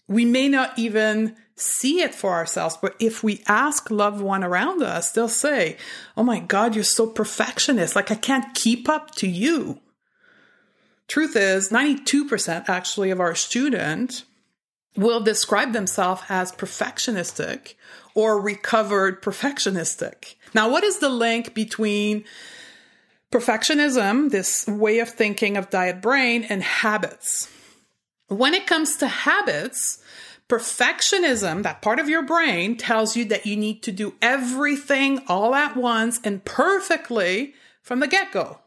we 0.08 0.26
may 0.26 0.50
not 0.50 0.78
even 0.78 1.38
see 1.60 2.02
it 2.02 2.16
for 2.16 2.34
ourselves. 2.34 2.78
But 2.82 2.96
if 3.00 3.24
we 3.24 3.44
ask 3.48 3.92
loved 3.92 4.22
one 4.22 4.44
around 4.44 4.82
us, 4.82 5.12
they'll 5.12 5.28
say, 5.28 5.78
Oh 6.16 6.24
my 6.24 6.40
God, 6.40 6.76
you're 6.76 6.84
so 6.84 7.08
perfectionist. 7.08 7.96
Like 7.96 8.12
I 8.12 8.16
can't 8.16 8.54
keep 8.54 8.88
up 8.88 9.12
to 9.16 9.28
you. 9.28 9.80
Truth 11.08 11.36
is, 11.36 11.70
92% 11.70 12.70
actually 12.70 13.10
of 13.10 13.20
our 13.20 13.34
students 13.34 14.26
will 14.96 15.22
describe 15.22 15.74
themselves 15.74 16.22
as 16.30 16.52
perfectionistic 16.52 17.76
or 18.14 18.40
recovered 18.40 19.22
perfectionistic. 19.22 20.36
Now, 20.54 20.70
what 20.70 20.84
is 20.84 21.00
the 21.00 21.10
link 21.10 21.54
between 21.54 22.26
perfectionism, 23.32 24.30
this 24.30 24.68
way 24.68 25.00
of 25.00 25.10
thinking 25.10 25.58
of 25.58 25.70
diet 25.70 26.02
brain, 26.02 26.44
and 26.44 26.62
habits? 26.62 27.50
When 28.28 28.54
it 28.54 28.68
comes 28.68 28.98
to 28.98 29.08
habits, 29.08 29.99
Perfectionism, 30.50 31.62
that 31.64 31.82
part 31.82 32.00
of 32.00 32.10
your 32.10 32.24
brain, 32.24 32.76
tells 32.76 33.16
you 33.16 33.24
that 33.26 33.46
you 33.46 33.56
need 33.56 33.84
to 33.84 33.92
do 33.92 34.16
everything 34.22 35.22
all 35.28 35.54
at 35.54 35.78
once 35.78 36.20
and 36.24 36.44
perfectly 36.44 37.54
from 37.84 38.00
the 38.00 38.08
get 38.08 38.32
go. 38.32 38.60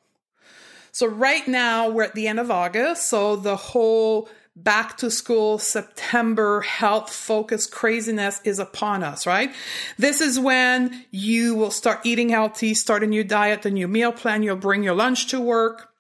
So, 0.93 1.07
right 1.07 1.47
now, 1.49 1.89
we're 1.89 2.05
at 2.05 2.15
the 2.15 2.29
end 2.29 2.39
of 2.39 2.51
August. 2.51 3.09
So, 3.09 3.35
the 3.35 3.57
whole 3.57 4.29
back 4.55 4.99
to 4.99 5.11
school 5.11 5.59
September 5.59 6.61
health 6.61 7.11
focus 7.13 7.67
craziness 7.67 8.41
is 8.45 8.59
upon 8.59 9.03
us, 9.03 9.27
right? 9.27 9.53
This 9.99 10.21
is 10.21 10.39
when 10.39 11.05
you 11.11 11.55
will 11.55 11.71
start 11.71 12.01
eating 12.05 12.29
healthy, 12.29 12.75
start 12.75 13.03
a 13.03 13.07
new 13.07 13.25
diet, 13.25 13.65
a 13.67 13.71
new 13.71 13.89
meal 13.89 14.13
plan. 14.13 14.43
You'll 14.43 14.57
bring 14.57 14.83
your 14.83 14.95
lunch 14.95 15.29
to 15.29 15.41
work. 15.41 15.92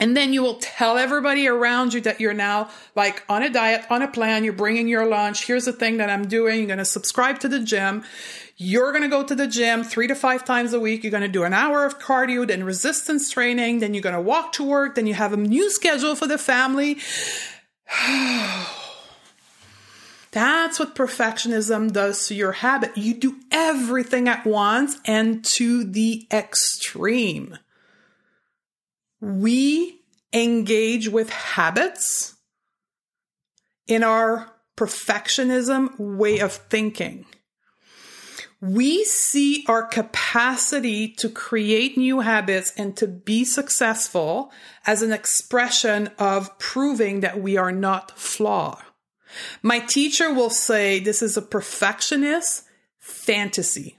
And 0.00 0.16
then 0.16 0.32
you 0.32 0.42
will 0.42 0.54
tell 0.54 0.96
everybody 0.96 1.46
around 1.46 1.92
you 1.92 2.00
that 2.00 2.22
you're 2.22 2.32
now 2.32 2.70
like 2.96 3.22
on 3.28 3.42
a 3.42 3.50
diet, 3.50 3.84
on 3.90 4.00
a 4.00 4.08
plan, 4.08 4.44
you're 4.44 4.54
bringing 4.54 4.88
your 4.88 5.04
lunch. 5.06 5.46
Here's 5.46 5.66
the 5.66 5.74
thing 5.74 5.98
that 5.98 6.08
I'm 6.08 6.26
doing. 6.26 6.58
You're 6.58 6.66
going 6.66 6.78
to 6.78 6.86
subscribe 6.86 7.38
to 7.40 7.48
the 7.48 7.60
gym. 7.60 8.02
You're 8.56 8.92
going 8.92 9.02
to 9.02 9.08
go 9.08 9.22
to 9.22 9.34
the 9.34 9.46
gym 9.46 9.84
three 9.84 10.06
to 10.06 10.14
five 10.14 10.46
times 10.46 10.72
a 10.72 10.80
week. 10.80 11.04
You're 11.04 11.10
going 11.10 11.22
to 11.22 11.28
do 11.28 11.44
an 11.44 11.52
hour 11.52 11.84
of 11.84 11.98
cardio, 11.98 12.46
then 12.46 12.64
resistance 12.64 13.30
training. 13.30 13.80
Then 13.80 13.92
you're 13.92 14.02
going 14.02 14.14
to 14.14 14.20
walk 14.22 14.52
to 14.54 14.64
work. 14.64 14.94
Then 14.94 15.06
you 15.06 15.14
have 15.14 15.34
a 15.34 15.36
new 15.36 15.70
schedule 15.70 16.16
for 16.16 16.26
the 16.26 16.38
family. 16.38 16.98
That's 20.32 20.78
what 20.78 20.94
perfectionism 20.94 21.92
does 21.92 22.26
to 22.28 22.34
your 22.34 22.52
habit. 22.52 22.96
You 22.96 23.14
do 23.14 23.36
everything 23.50 24.28
at 24.28 24.46
once 24.46 24.96
and 25.04 25.44
to 25.56 25.84
the 25.84 26.26
extreme 26.32 27.58
we 29.20 30.00
engage 30.32 31.08
with 31.08 31.30
habits 31.30 32.34
in 33.86 34.02
our 34.02 34.52
perfectionism 34.76 35.98
way 35.98 36.38
of 36.38 36.52
thinking. 36.52 37.26
We 38.62 39.04
see 39.04 39.64
our 39.68 39.82
capacity 39.82 41.08
to 41.14 41.30
create 41.30 41.96
new 41.96 42.20
habits 42.20 42.72
and 42.76 42.96
to 42.98 43.06
be 43.06 43.44
successful 43.44 44.52
as 44.86 45.02
an 45.02 45.12
expression 45.12 46.10
of 46.18 46.58
proving 46.58 47.20
that 47.20 47.40
we 47.40 47.56
are 47.56 47.72
not 47.72 48.18
flawed. 48.18 48.82
My 49.62 49.78
teacher 49.78 50.32
will 50.32 50.50
say 50.50 51.00
this 51.00 51.22
is 51.22 51.36
a 51.36 51.42
perfectionist 51.42 52.64
fantasy. 52.98 53.96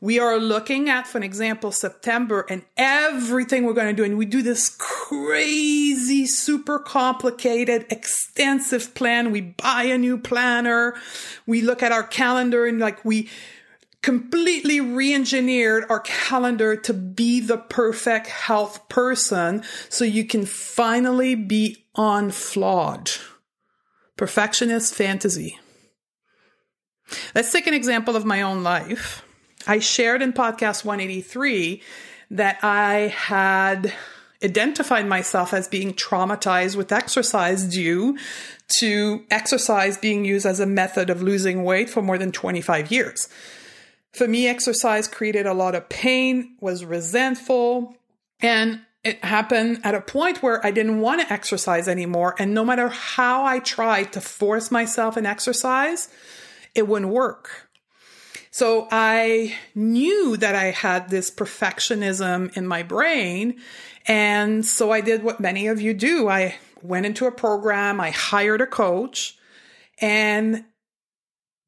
We 0.00 0.18
are 0.18 0.38
looking 0.38 0.88
at, 0.88 1.06
for 1.06 1.18
an 1.18 1.24
example, 1.24 1.72
September 1.72 2.46
and 2.48 2.64
everything 2.76 3.64
we're 3.64 3.72
going 3.72 3.88
to 3.88 3.92
do. 3.92 4.04
And 4.04 4.16
we 4.16 4.26
do 4.26 4.42
this 4.42 4.74
crazy, 4.78 6.26
super 6.26 6.78
complicated, 6.78 7.86
extensive 7.90 8.94
plan. 8.94 9.32
We 9.32 9.40
buy 9.40 9.84
a 9.84 9.98
new 9.98 10.18
planner. 10.18 10.94
We 11.46 11.62
look 11.62 11.82
at 11.82 11.92
our 11.92 12.04
calendar 12.04 12.66
and 12.66 12.78
like 12.78 13.04
we 13.04 13.28
completely 14.02 14.80
re-engineered 14.80 15.84
our 15.88 15.98
calendar 16.00 16.76
to 16.76 16.94
be 16.94 17.40
the 17.40 17.58
perfect 17.58 18.28
health 18.28 18.88
person 18.88 19.64
so 19.88 20.04
you 20.04 20.24
can 20.24 20.46
finally 20.46 21.34
be 21.34 21.86
unflawed. 21.96 23.10
Perfectionist 24.16 24.94
fantasy. 24.94 25.58
Let's 27.34 27.52
take 27.52 27.66
an 27.66 27.74
example 27.74 28.14
of 28.14 28.24
my 28.24 28.42
own 28.42 28.62
life. 28.62 29.25
I 29.66 29.78
shared 29.78 30.22
in 30.22 30.32
podcast 30.32 30.84
183 30.84 31.82
that 32.30 32.58
I 32.62 33.14
had 33.16 33.92
identified 34.44 35.06
myself 35.06 35.54
as 35.54 35.68
being 35.68 35.94
traumatized 35.94 36.76
with 36.76 36.92
exercise 36.92 37.64
due 37.64 38.18
to 38.80 39.24
exercise 39.30 39.96
being 39.96 40.24
used 40.24 40.46
as 40.46 40.60
a 40.60 40.66
method 40.66 41.10
of 41.10 41.22
losing 41.22 41.64
weight 41.64 41.88
for 41.88 42.02
more 42.02 42.18
than 42.18 42.32
25 42.32 42.90
years. 42.90 43.28
For 44.12 44.26
me, 44.26 44.48
exercise 44.48 45.08
created 45.08 45.46
a 45.46 45.54
lot 45.54 45.74
of 45.74 45.88
pain, 45.88 46.56
was 46.60 46.84
resentful, 46.84 47.96
and 48.40 48.80
it 49.04 49.24
happened 49.24 49.80
at 49.84 49.94
a 49.94 50.00
point 50.00 50.42
where 50.42 50.64
I 50.66 50.70
didn't 50.70 51.00
want 51.00 51.20
to 51.20 51.32
exercise 51.32 51.86
anymore. 51.86 52.34
And 52.38 52.54
no 52.54 52.64
matter 52.64 52.88
how 52.88 53.44
I 53.44 53.60
tried 53.60 54.12
to 54.14 54.20
force 54.20 54.70
myself 54.70 55.16
in 55.16 55.26
exercise, 55.26 56.08
it 56.74 56.88
wouldn't 56.88 57.12
work. 57.12 57.65
So 58.56 58.88
I 58.90 59.54
knew 59.74 60.38
that 60.38 60.54
I 60.54 60.70
had 60.70 61.10
this 61.10 61.30
perfectionism 61.30 62.56
in 62.56 62.66
my 62.66 62.82
brain. 62.82 63.60
And 64.06 64.64
so 64.64 64.90
I 64.92 65.02
did 65.02 65.22
what 65.22 65.40
many 65.40 65.66
of 65.66 65.78
you 65.78 65.92
do. 65.92 66.30
I 66.30 66.54
went 66.80 67.04
into 67.04 67.26
a 67.26 67.30
program, 67.30 68.00
I 68.00 68.12
hired 68.12 68.62
a 68.62 68.66
coach, 68.66 69.36
and 70.00 70.64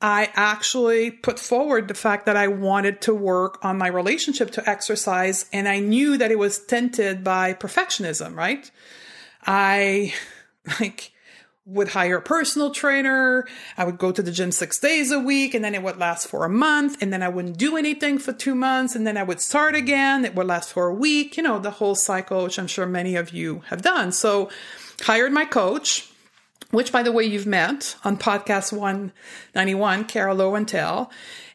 I 0.00 0.30
actually 0.32 1.10
put 1.10 1.38
forward 1.38 1.88
the 1.88 1.94
fact 1.94 2.24
that 2.24 2.38
I 2.38 2.48
wanted 2.48 3.02
to 3.02 3.14
work 3.14 3.62
on 3.62 3.76
my 3.76 3.88
relationship 3.88 4.52
to 4.52 4.66
exercise. 4.66 5.44
And 5.52 5.68
I 5.68 5.80
knew 5.80 6.16
that 6.16 6.30
it 6.30 6.38
was 6.38 6.58
tinted 6.58 7.22
by 7.22 7.52
perfectionism, 7.52 8.34
right? 8.34 8.70
I 9.46 10.14
like, 10.80 11.12
would 11.68 11.88
hire 11.88 12.16
a 12.16 12.22
personal 12.22 12.70
trainer. 12.70 13.46
I 13.76 13.84
would 13.84 13.98
go 13.98 14.10
to 14.10 14.22
the 14.22 14.32
gym 14.32 14.52
six 14.52 14.78
days 14.78 15.12
a 15.12 15.20
week 15.20 15.52
and 15.52 15.62
then 15.62 15.74
it 15.74 15.82
would 15.82 15.98
last 15.98 16.26
for 16.26 16.46
a 16.46 16.48
month 16.48 17.02
and 17.02 17.12
then 17.12 17.22
I 17.22 17.28
wouldn't 17.28 17.58
do 17.58 17.76
anything 17.76 18.18
for 18.18 18.32
two 18.32 18.54
months 18.54 18.96
and 18.96 19.06
then 19.06 19.18
I 19.18 19.22
would 19.22 19.40
start 19.40 19.74
again. 19.74 20.24
It 20.24 20.34
would 20.34 20.46
last 20.46 20.72
for 20.72 20.86
a 20.86 20.94
week, 20.94 21.36
you 21.36 21.42
know, 21.42 21.58
the 21.58 21.72
whole 21.72 21.94
cycle, 21.94 22.44
which 22.44 22.58
I'm 22.58 22.66
sure 22.66 22.86
many 22.86 23.16
of 23.16 23.30
you 23.30 23.62
have 23.66 23.82
done. 23.82 24.12
So 24.12 24.48
hired 25.02 25.32
my 25.32 25.44
coach, 25.44 26.10
which 26.70 26.90
by 26.90 27.02
the 27.02 27.12
way, 27.12 27.24
you've 27.24 27.46
met 27.46 27.96
on 28.02 28.16
podcast 28.16 28.72
191, 28.72 30.06
Carol 30.06 30.36
Lowenthal. 30.36 31.10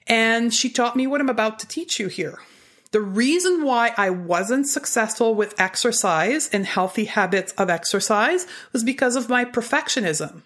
And 0.06 0.54
she 0.54 0.70
taught 0.70 0.96
me 0.96 1.08
what 1.08 1.22
I'm 1.22 1.30
about 1.30 1.58
to 1.60 1.68
teach 1.68 2.00
you 2.00 2.08
here. 2.08 2.40
The 2.94 3.02
reason 3.02 3.64
why 3.64 3.92
I 3.98 4.12
wasn't 4.12 4.68
successful 4.68 5.34
with 5.34 5.60
exercise 5.60 6.48
and 6.50 6.64
healthy 6.64 7.06
habits 7.06 7.52
of 7.54 7.68
exercise 7.68 8.46
was 8.72 8.84
because 8.84 9.16
of 9.16 9.30
my 9.30 9.46
perfectionism. 9.46 10.44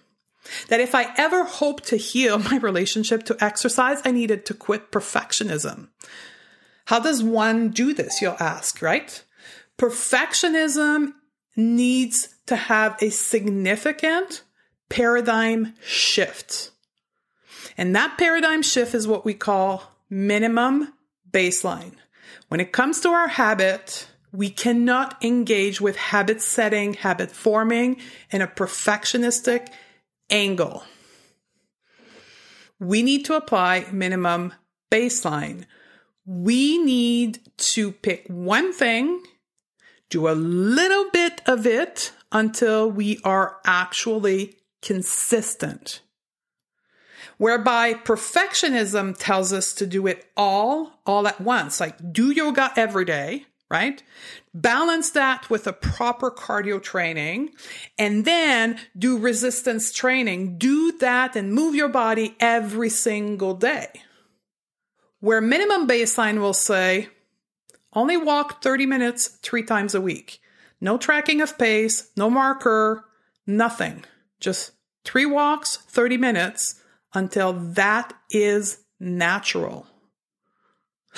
That 0.69 0.79
if 0.79 0.95
I 0.95 1.13
ever 1.17 1.43
hoped 1.43 1.83
to 1.87 1.97
heal 1.97 2.39
my 2.51 2.57
relationship 2.59 3.23
to 3.23 3.43
exercise, 3.43 4.01
I 4.05 4.11
needed 4.11 4.45
to 4.45 4.53
quit 4.53 4.93
perfectionism. 4.93 5.89
How 6.85 7.01
does 7.01 7.21
one 7.21 7.67
do 7.67 7.93
this? 7.93 8.21
You'll 8.21 8.37
ask, 8.39 8.81
right? 8.81 9.21
Perfectionism 9.77 11.15
needs 11.57 12.29
to 12.45 12.55
have 12.55 12.95
a 13.01 13.09
significant 13.09 14.43
paradigm 14.87 15.73
shift. 15.85 16.71
And 17.77 17.93
that 17.93 18.17
paradigm 18.17 18.61
shift 18.61 18.95
is 18.95 19.05
what 19.05 19.25
we 19.25 19.33
call 19.33 19.91
minimum 20.09 20.93
baseline. 21.29 21.95
When 22.47 22.59
it 22.59 22.71
comes 22.71 22.99
to 23.01 23.09
our 23.09 23.27
habit, 23.27 24.07
we 24.31 24.49
cannot 24.49 25.23
engage 25.23 25.81
with 25.81 25.95
habit 25.95 26.41
setting, 26.41 26.93
habit 26.93 27.31
forming 27.31 27.97
in 28.31 28.41
a 28.41 28.47
perfectionistic 28.47 29.67
angle. 30.29 30.83
We 32.79 33.01
need 33.01 33.25
to 33.25 33.35
apply 33.35 33.87
minimum 33.91 34.53
baseline. 34.91 35.65
We 36.25 36.77
need 36.77 37.39
to 37.57 37.91
pick 37.91 38.27
one 38.27 38.73
thing, 38.73 39.23
do 40.09 40.27
a 40.27 40.31
little 40.31 41.09
bit 41.11 41.41
of 41.45 41.65
it 41.65 42.11
until 42.31 42.91
we 42.91 43.19
are 43.23 43.57
actually 43.65 44.57
consistent 44.81 46.01
whereby 47.37 47.93
perfectionism 47.93 49.15
tells 49.17 49.53
us 49.53 49.73
to 49.73 49.85
do 49.85 50.07
it 50.07 50.25
all, 50.35 50.99
all 51.05 51.27
at 51.27 51.39
once, 51.39 51.79
like 51.79 52.11
do 52.11 52.31
yoga 52.31 52.71
every 52.75 53.05
day, 53.05 53.45
right? 53.69 54.01
Balance 54.53 55.11
that 55.11 55.49
with 55.49 55.67
a 55.67 55.73
proper 55.73 56.31
cardio 56.31 56.81
training 56.81 57.51
and 57.97 58.25
then 58.25 58.79
do 58.97 59.17
resistance 59.17 59.91
training. 59.91 60.57
Do 60.57 60.97
that 60.99 61.35
and 61.35 61.53
move 61.53 61.75
your 61.75 61.89
body 61.89 62.35
every 62.39 62.89
single 62.89 63.53
day. 63.53 63.87
Where 65.19 65.41
minimum 65.41 65.87
baseline 65.87 66.39
will 66.39 66.53
say, 66.53 67.09
only 67.93 68.17
walk 68.17 68.61
30 68.61 68.85
minutes 68.85 69.27
three 69.27 69.63
times 69.63 69.95
a 69.95 70.01
week. 70.01 70.39
No 70.79 70.97
tracking 70.97 71.41
of 71.41 71.57
pace, 71.57 72.11
no 72.15 72.29
marker, 72.29 73.03
nothing. 73.47 74.05
Just 74.39 74.71
three 75.03 75.25
walks, 75.25 75.77
30 75.77 76.17
minutes 76.17 76.75
until 77.17 77.53
that 77.53 78.13
is 78.29 78.77
natural. 78.99 79.87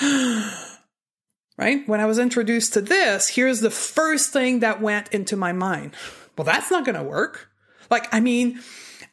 right? 0.00 1.86
When 1.86 2.00
I 2.00 2.06
was 2.06 2.18
introduced 2.18 2.72
to 2.72 2.80
this, 2.80 3.28
here's 3.28 3.60
the 3.60 3.70
first 3.70 4.32
thing 4.32 4.60
that 4.60 4.80
went 4.80 5.12
into 5.12 5.36
my 5.36 5.52
mind. 5.52 5.92
Well, 6.36 6.46
that's 6.46 6.70
not 6.70 6.86
going 6.86 6.96
to 6.96 7.04
work. 7.04 7.50
Like, 7.90 8.12
I 8.14 8.20
mean, 8.20 8.60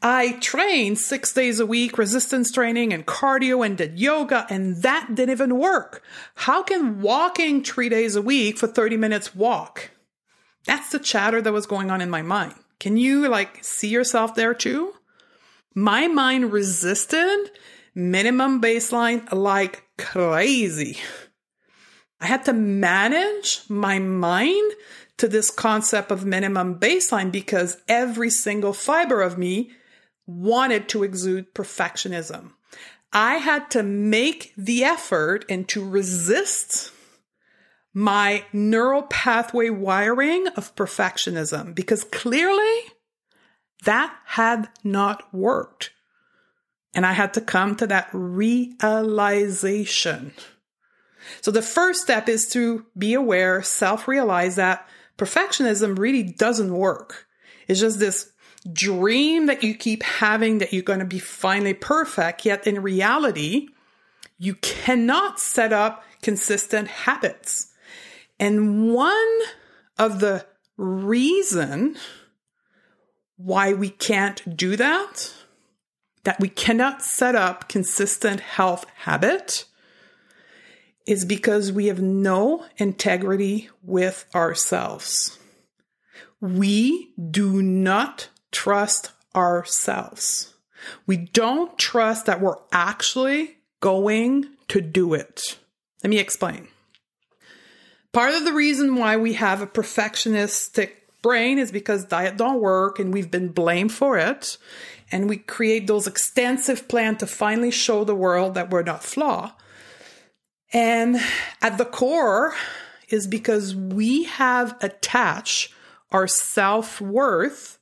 I 0.02 0.34
trained 0.40 0.98
six 0.98 1.34
days 1.34 1.60
a 1.60 1.66
week, 1.66 1.98
resistance 1.98 2.52
training 2.52 2.94
and 2.94 3.06
cardio 3.06 3.66
and 3.66 3.78
did 3.78 4.00
yoga, 4.00 4.48
and 4.50 4.82
that 4.84 5.14
didn't 5.14 5.32
even 5.32 5.58
work. 5.58 6.04
How 6.36 6.64
can 6.64 7.02
walking 7.02 7.64
three 7.64 7.90
days 7.90 8.16
a 8.16 8.22
week 8.22 8.58
for 8.58 8.68
30 8.68 8.96
minutes 8.96 9.36
walk? 9.36 9.92
That's 10.66 10.92
the 10.92 11.00
chatter 11.00 11.42
that 11.42 11.54
was 11.54 11.66
going 11.66 11.92
on 11.92 12.00
in 12.00 12.10
my 12.10 12.22
mind. 12.22 12.54
Can 12.80 12.96
you 12.96 13.28
like 13.28 13.64
see 13.64 13.90
yourself 13.90 14.36
there 14.36 14.54
too? 14.54 14.94
My 15.76 16.08
mind 16.08 16.52
resisted 16.52 17.52
minimum 17.94 18.62
baseline 18.62 19.32
like 19.34 19.84
crazy. 19.98 20.98
I 22.20 22.28
had 22.28 22.46
to 22.46 22.54
manage 22.54 23.62
my 23.70 24.00
mind 24.00 24.74
to 25.18 25.28
this 25.28 25.52
concept 25.52 26.12
of 26.12 26.26
minimum 26.26 26.80
baseline 26.80 27.32
because 27.32 27.78
every 27.88 28.30
single 28.30 28.74
fiber 28.74 29.22
of 29.22 29.38
me 29.38 29.72
wanted 30.26 30.90
to 30.90 31.04
exude 31.04 31.54
perfectionism. 31.54 32.52
I 33.14 33.36
had 33.36 33.72
to 33.72 33.84
make 33.84 34.54
the 34.58 34.84
effort 34.84 35.46
and 35.50 35.68
to 35.70 35.88
resist 35.88 36.92
my 37.94 38.44
neural 38.54 39.04
pathway 39.04 39.70
wiring 39.70 40.48
of 40.50 40.76
perfectionism 40.76 41.74
because 41.74 42.04
clearly 42.04 42.82
that 43.86 44.16
had 44.26 44.70
not 44.84 45.34
worked. 45.34 45.92
And 46.94 47.06
I 47.06 47.14
had 47.14 47.34
to 47.36 47.42
come 47.42 47.76
to 47.76 47.88
that 47.88 48.10
realization. 48.12 48.82
So 51.42 51.52
the 51.52 51.62
first 51.62 52.02
step 52.02 52.28
is 52.30 52.48
to 52.50 52.86
be 52.98 53.14
aware, 53.14 53.62
self 53.62 54.08
realize 54.08 54.56
that 54.56 54.88
perfectionism 55.18 55.98
really 55.98 56.24
doesn't 56.24 56.74
work. 56.74 57.28
It's 57.68 57.80
just 57.80 58.00
this 58.00 58.32
dream 58.72 59.46
that 59.48 59.64
you 59.64 59.76
keep 59.76 60.04
having 60.04 60.58
that 60.60 60.74
you're 60.74 60.82
going 60.84 61.00
to 61.00 61.06
be 61.06 61.20
finally 61.20 61.74
perfect. 61.74 62.46
Yet 62.46 62.68
in 62.68 62.82
reality, 62.82 63.68
you 64.38 64.56
cannot 64.56 65.40
set 65.40 65.74
up 65.74 66.04
consistent 66.22 66.88
habits. 66.88 67.72
And 68.40 68.94
one 68.94 69.40
of 69.98 70.20
the 70.20 70.46
reason 70.78 71.98
why 73.38 73.74
we 73.74 73.90
can't 73.90 74.58
do 74.58 74.76
that, 74.76 75.34
that 76.24 76.40
we 76.40 76.50
cannot 76.50 77.02
set 77.02 77.36
up 77.36 77.70
consistent 77.70 78.42
health 78.42 78.86
habit, 78.98 79.66
is 81.06 81.24
because 81.24 81.72
we 81.72 81.86
have 81.88 82.02
no 82.02 82.66
integrity 82.78 83.70
with 83.82 84.26
ourselves. 84.36 85.40
We 86.42 87.14
do 87.32 87.62
not 87.62 88.30
trust 88.52 89.12
ourselves. 89.36 90.54
We 91.06 91.18
don't 91.18 91.78
trust 91.78 92.26
that 92.26 92.42
we're 92.42 92.58
actually 92.72 93.58
going 93.80 94.48
to 94.68 94.82
do 94.82 95.14
it. 95.14 95.58
Let 96.04 96.10
me 96.10 96.20
explain. 96.20 96.68
Part 98.12 98.34
of 98.34 98.46
the 98.46 98.54
reason 98.54 98.96
why 98.96 99.18
we 99.18 99.34
have 99.34 99.62
a 99.62 99.68
perfectionistic 99.68 100.92
brain 101.28 101.60
is 101.60 101.74
because 101.74 102.06
diet 102.06 102.38
don't 102.38 102.62
work 102.62 103.00
and 103.00 103.14
we've 103.14 103.30
been 103.30 103.50
blamed 103.50 103.92
for 103.92 104.18
it. 104.18 104.58
And 105.12 105.28
we 105.28 105.36
create 105.36 105.86
those 105.86 106.08
extensive 106.08 106.88
plans 106.88 107.18
to 107.18 107.28
finally 107.28 107.70
show 107.70 108.06
the 108.06 108.16
world 108.16 108.54
that 108.54 108.70
we're 108.70 108.84
not 108.84 109.04
flawed. 109.04 109.52
And 110.72 111.18
at 111.62 111.78
the 111.78 111.84
core 111.84 112.56
is 113.10 113.28
because 113.28 113.76
we 113.76 114.24
have 114.24 114.78
attached 114.80 115.74
our 116.14 116.28
self 116.28 117.02
worth 117.02 117.78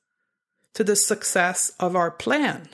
to 0.74 0.84
the 0.84 0.96
success 0.96 1.72
of 1.80 1.96
our 1.96 2.10
plan. 2.10 2.68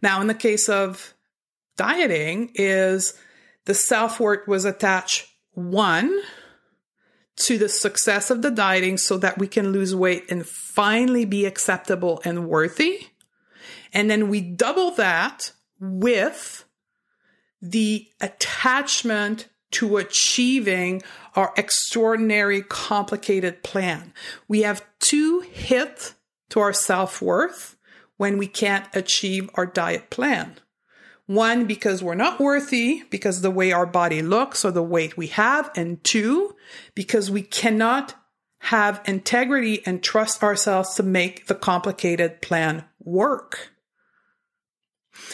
Now, 0.00 0.20
in 0.20 0.28
the 0.28 0.34
case 0.34 0.68
of 0.68 1.12
dieting, 1.76 2.52
is 2.54 3.14
the 3.64 3.74
self 3.74 4.20
worth 4.20 4.46
was 4.46 4.64
attached 4.64 5.26
one 5.54 6.22
to 7.36 7.58
the 7.58 7.68
success 7.68 8.30
of 8.30 8.42
the 8.42 8.50
dieting 8.50 8.96
so 8.96 9.18
that 9.18 9.38
we 9.38 9.46
can 9.46 9.72
lose 9.72 9.94
weight 9.94 10.24
and 10.30 10.46
finally 10.46 11.24
be 11.24 11.44
acceptable 11.44 12.20
and 12.24 12.48
worthy. 12.48 13.08
And 13.92 14.10
then 14.10 14.28
we 14.28 14.40
double 14.40 14.90
that 14.92 15.52
with 15.78 16.64
the 17.60 18.08
attachment 18.20 19.48
to 19.72 19.96
achieving 19.96 21.02
our 21.34 21.52
extraordinary 21.56 22.62
complicated 22.62 23.62
plan. 23.62 24.12
We 24.48 24.62
have 24.62 24.84
two 25.00 25.40
hits 25.40 26.14
to 26.50 26.60
our 26.60 26.72
self 26.72 27.20
worth 27.20 27.76
when 28.16 28.38
we 28.38 28.46
can't 28.46 28.86
achieve 28.94 29.50
our 29.54 29.66
diet 29.66 30.08
plan. 30.10 30.56
One, 31.26 31.66
because 31.66 32.02
we're 32.02 32.14
not 32.14 32.38
worthy 32.38 33.02
because 33.10 33.40
the 33.40 33.50
way 33.50 33.72
our 33.72 33.86
body 33.86 34.22
looks 34.22 34.64
or 34.64 34.70
the 34.70 34.82
weight 34.82 35.16
we 35.16 35.26
have. 35.28 35.70
And 35.74 36.02
two, 36.04 36.54
because 36.94 37.30
we 37.30 37.42
cannot 37.42 38.14
have 38.58 39.02
integrity 39.06 39.84
and 39.84 40.02
trust 40.02 40.42
ourselves 40.42 40.94
to 40.94 41.02
make 41.02 41.46
the 41.46 41.54
complicated 41.54 42.42
plan 42.42 42.84
work. 43.00 43.72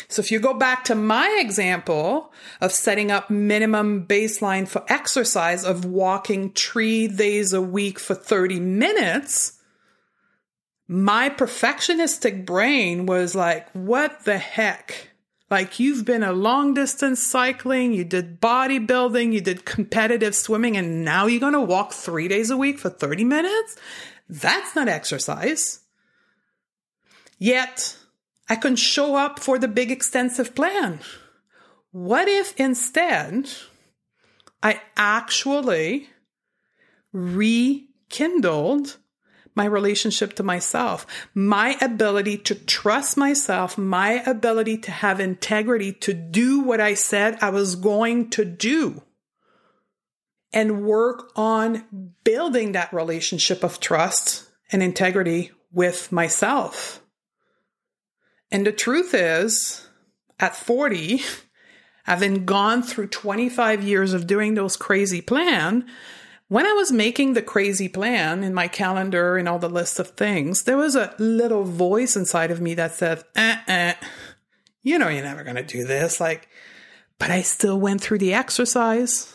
So 0.08 0.20
if 0.20 0.30
you 0.30 0.38
go 0.40 0.54
back 0.54 0.84
to 0.84 0.94
my 0.94 1.38
example 1.40 2.32
of 2.60 2.72
setting 2.72 3.10
up 3.10 3.30
minimum 3.30 4.06
baseline 4.06 4.68
for 4.68 4.84
exercise 4.88 5.64
of 5.64 5.84
walking 5.84 6.52
three 6.52 7.08
days 7.08 7.52
a 7.52 7.62
week 7.62 7.98
for 7.98 8.14
30 8.14 8.60
minutes, 8.60 9.58
my 10.88 11.30
perfectionistic 11.30 12.46
brain 12.46 13.06
was 13.06 13.34
like, 13.34 13.70
what 13.72 14.24
the 14.24 14.38
heck? 14.38 15.11
Like 15.52 15.78
you've 15.78 16.06
been 16.06 16.22
a 16.22 16.32
long 16.32 16.72
distance 16.72 17.22
cycling, 17.22 17.92
you 17.92 18.04
did 18.04 18.40
bodybuilding, 18.40 19.34
you 19.34 19.42
did 19.42 19.66
competitive 19.66 20.34
swimming, 20.34 20.78
and 20.78 21.04
now 21.04 21.26
you're 21.26 21.40
going 21.40 21.52
to 21.52 21.60
walk 21.60 21.92
three 21.92 22.26
days 22.26 22.48
a 22.48 22.56
week 22.56 22.78
for 22.78 22.88
30 22.88 23.24
minutes? 23.24 23.76
That's 24.30 24.74
not 24.74 24.88
exercise. 24.88 25.80
Yet 27.38 27.98
I 28.48 28.56
can 28.56 28.76
show 28.76 29.14
up 29.14 29.40
for 29.40 29.58
the 29.58 29.68
big 29.68 29.90
extensive 29.90 30.54
plan. 30.54 31.00
What 31.90 32.28
if 32.28 32.58
instead 32.58 33.50
I 34.62 34.80
actually 34.96 36.08
rekindled 37.12 38.96
my 39.54 39.64
relationship 39.64 40.34
to 40.34 40.42
myself, 40.42 41.06
my 41.34 41.76
ability 41.80 42.38
to 42.38 42.54
trust 42.54 43.16
myself, 43.16 43.76
my 43.76 44.22
ability 44.24 44.78
to 44.78 44.90
have 44.90 45.20
integrity 45.20 45.92
to 45.92 46.14
do 46.14 46.60
what 46.60 46.80
I 46.80 46.94
said 46.94 47.38
I 47.40 47.50
was 47.50 47.76
going 47.76 48.30
to 48.30 48.44
do 48.44 49.02
and 50.52 50.84
work 50.84 51.32
on 51.36 52.12
building 52.24 52.72
that 52.72 52.92
relationship 52.92 53.62
of 53.62 53.80
trust 53.80 54.48
and 54.70 54.82
integrity 54.82 55.50
with 55.72 56.12
myself. 56.12 57.02
And 58.50 58.66
the 58.66 58.72
truth 58.72 59.14
is, 59.14 59.86
at 60.38 60.56
40, 60.56 61.22
having 62.04 62.44
gone 62.44 62.82
through 62.82 63.06
25 63.06 63.82
years 63.82 64.12
of 64.12 64.26
doing 64.26 64.54
those 64.54 64.76
crazy 64.76 65.22
plan, 65.22 65.86
when 66.52 66.66
I 66.66 66.72
was 66.74 66.92
making 66.92 67.32
the 67.32 67.40
crazy 67.40 67.88
plan 67.88 68.44
in 68.44 68.52
my 68.52 68.68
calendar 68.68 69.38
and 69.38 69.48
all 69.48 69.58
the 69.58 69.70
list 69.70 69.98
of 69.98 70.08
things, 70.08 70.64
there 70.64 70.76
was 70.76 70.94
a 70.94 71.14
little 71.18 71.64
voice 71.64 72.14
inside 72.14 72.50
of 72.50 72.60
me 72.60 72.74
that 72.74 72.92
said, 72.92 73.24
eh, 73.34 73.94
you 74.82 74.98
know, 74.98 75.08
you're 75.08 75.24
never 75.24 75.44
going 75.44 75.56
to 75.56 75.62
do 75.62 75.86
this. 75.86 76.20
Like, 76.20 76.50
but 77.18 77.30
I 77.30 77.40
still 77.40 77.80
went 77.80 78.02
through 78.02 78.18
the 78.18 78.34
exercise 78.34 79.34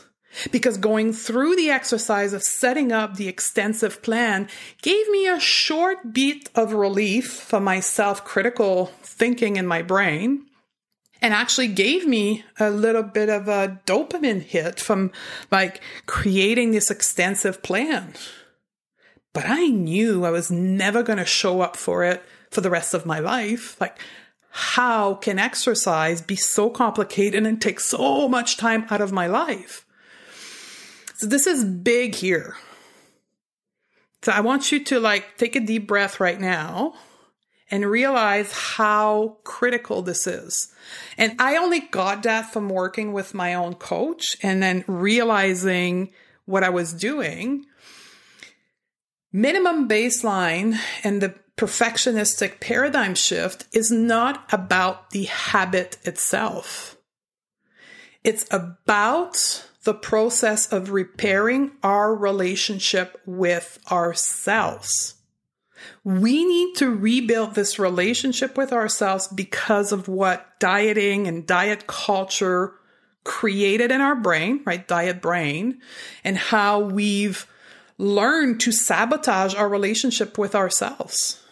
because 0.52 0.78
going 0.78 1.12
through 1.12 1.56
the 1.56 1.72
exercise 1.72 2.34
of 2.34 2.44
setting 2.44 2.92
up 2.92 3.16
the 3.16 3.28
extensive 3.28 4.04
plan 4.04 4.48
gave 4.84 5.10
me 5.10 5.28
a 5.28 5.40
short 5.40 6.14
beat 6.14 6.52
of 6.54 6.72
relief 6.72 7.34
from 7.34 7.64
my 7.64 7.80
self 7.80 8.26
critical 8.26 8.92
thinking 9.02 9.56
in 9.56 9.66
my 9.66 9.82
brain 9.82 10.47
and 11.22 11.34
actually 11.34 11.68
gave 11.68 12.06
me 12.06 12.44
a 12.60 12.70
little 12.70 13.04
bit 13.04 13.30
of 13.30 13.48
a 13.48 13.80
dopamine 13.86 14.42
hit 14.42 14.80
from 14.80 15.12
like 15.52 15.82
creating 16.06 16.72
this 16.72 16.92
extensive 16.92 17.64
plan. 17.64 18.14
But 19.34 19.46
I 19.48 19.68
knew 19.68 20.26
I 20.26 20.32
was 20.32 20.50
never 20.50 21.04
going 21.04 21.20
to 21.20 21.26
show 21.26 21.62
up 21.62 21.76
for 21.76 22.04
it 22.04 22.24
for 22.50 22.62
the 22.62 22.70
rest 22.70 22.94
of 22.94 23.06
my 23.06 23.20
life. 23.20 23.80
Like, 23.80 24.00
how 24.50 25.16
can 25.16 25.38
exercise 25.38 26.22
be 26.22 26.36
so 26.36 26.70
complicated 26.70 27.46
and 27.46 27.62
take 27.62 27.80
so 27.80 28.28
much 28.28 28.58
time 28.58 28.86
out 28.90 29.02
of 29.02 29.12
my 29.12 29.28
life? 29.28 29.86
So, 31.16 31.28
this 31.28 31.46
is 31.46 31.64
big 31.64 32.16
here. 32.16 32.56
So, 34.24 34.32
I 34.32 34.40
want 34.40 34.72
you 34.72 34.84
to 34.86 35.00
like 35.00 35.38
take 35.38 35.56
a 35.56 35.60
deep 35.60 35.88
breath 35.88 36.20
right 36.20 36.40
now 36.40 36.96
and 37.70 37.86
realize 37.86 38.52
how 38.52 39.38
critical 39.44 40.02
this 40.02 40.26
is. 40.28 40.74
And 41.18 41.36
I 41.40 41.58
only 41.58 41.82
got 41.82 42.24
that 42.24 42.54
from 42.54 42.70
working 42.70 43.14
with 43.14 43.34
my 43.34 43.54
own 43.54 43.76
coach 43.76 44.38
and 44.42 44.64
then 44.64 44.84
realizing 44.88 46.12
what 46.46 46.64
I 46.64 46.70
was 46.70 46.94
doing. 46.94 47.66
Minimum 49.34 49.90
baseline 49.90 50.80
and 51.04 51.22
the 51.22 51.36
perfectionistic 51.58 52.60
paradigm 52.62 53.16
shift 53.16 53.68
is 53.74 53.92
not 53.92 54.46
about 54.54 55.10
the 55.10 55.26
habit 55.26 55.98
itself. 56.04 56.98
It's 58.24 58.46
about 58.52 59.66
the 59.84 59.94
process 59.94 60.72
of 60.72 60.92
repairing 60.92 61.72
our 61.84 62.14
relationship 62.16 63.20
with 63.26 63.80
ourselves. 63.92 65.17
We 66.04 66.46
need 66.46 66.76
to 66.76 66.90
rebuild 66.90 67.56
this 67.56 67.80
relationship 67.80 68.58
with 68.58 68.74
ourselves 68.74 69.28
because 69.28 69.92
of 69.92 70.08
what 70.08 70.60
dieting 70.60 71.28
and 71.28 71.46
diet 71.46 71.88
culture 71.88 72.74
created 73.24 73.92
in 73.92 74.02
our 74.02 74.16
brain, 74.16 74.62
right? 74.66 74.88
Diet 74.88 75.22
brain, 75.22 75.82
and 76.24 76.38
how 76.38 76.80
we've 76.80 77.46
learned 77.98 78.60
to 78.62 78.72
sabotage 78.72 79.54
our 79.56 79.68
relationship 79.68 80.38
with 80.38 80.56
ourselves. 80.56 81.44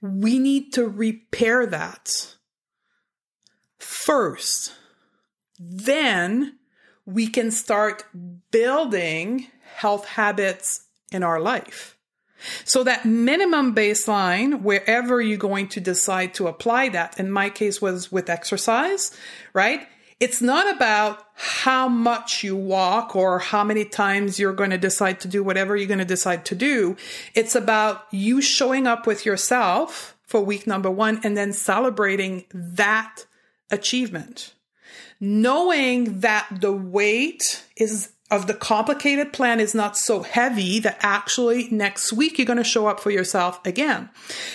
We 0.00 0.38
need 0.38 0.72
to 0.74 0.88
repair 0.88 1.66
that 1.66 2.34
first. 3.78 4.72
Then 5.58 6.58
we 7.06 7.28
can 7.28 7.50
start 7.50 8.04
building 8.50 9.48
health 9.76 10.06
habits 10.06 10.86
in 11.12 11.22
our 11.22 11.40
life. 11.40 11.93
So 12.64 12.84
that 12.84 13.04
minimum 13.04 13.74
baseline, 13.74 14.62
wherever 14.62 15.20
you're 15.20 15.38
going 15.38 15.68
to 15.68 15.80
decide 15.80 16.34
to 16.34 16.48
apply 16.48 16.90
that, 16.90 17.18
in 17.18 17.30
my 17.30 17.50
case 17.50 17.80
was 17.80 18.10
with 18.10 18.30
exercise, 18.30 19.16
right? 19.52 19.86
It's 20.20 20.40
not 20.40 20.74
about 20.74 21.26
how 21.34 21.88
much 21.88 22.44
you 22.44 22.56
walk 22.56 23.16
or 23.16 23.40
how 23.40 23.64
many 23.64 23.84
times 23.84 24.38
you're 24.38 24.52
going 24.52 24.70
to 24.70 24.78
decide 24.78 25.20
to 25.20 25.28
do 25.28 25.42
whatever 25.42 25.76
you're 25.76 25.88
going 25.88 25.98
to 25.98 26.04
decide 26.04 26.44
to 26.46 26.54
do. 26.54 26.96
It's 27.34 27.54
about 27.54 28.04
you 28.10 28.40
showing 28.40 28.86
up 28.86 29.06
with 29.06 29.26
yourself 29.26 30.16
for 30.22 30.40
week 30.40 30.66
number 30.66 30.90
one 30.90 31.20
and 31.24 31.36
then 31.36 31.52
celebrating 31.52 32.44
that 32.52 33.26
achievement. 33.70 34.54
Knowing 35.20 36.20
that 36.20 36.46
the 36.60 36.72
weight 36.72 37.64
is 37.76 38.13
of 38.30 38.46
the 38.46 38.54
complicated 38.54 39.32
plan 39.32 39.60
is 39.60 39.74
not 39.74 39.98
so 39.98 40.22
heavy 40.22 40.78
that 40.78 40.98
actually 41.00 41.68
next 41.70 42.12
week 42.12 42.38
you're 42.38 42.46
going 42.46 42.56
to 42.56 42.64
show 42.64 42.86
up 42.86 42.98
for 42.98 43.10
yourself 43.10 43.64
again. 43.66 44.08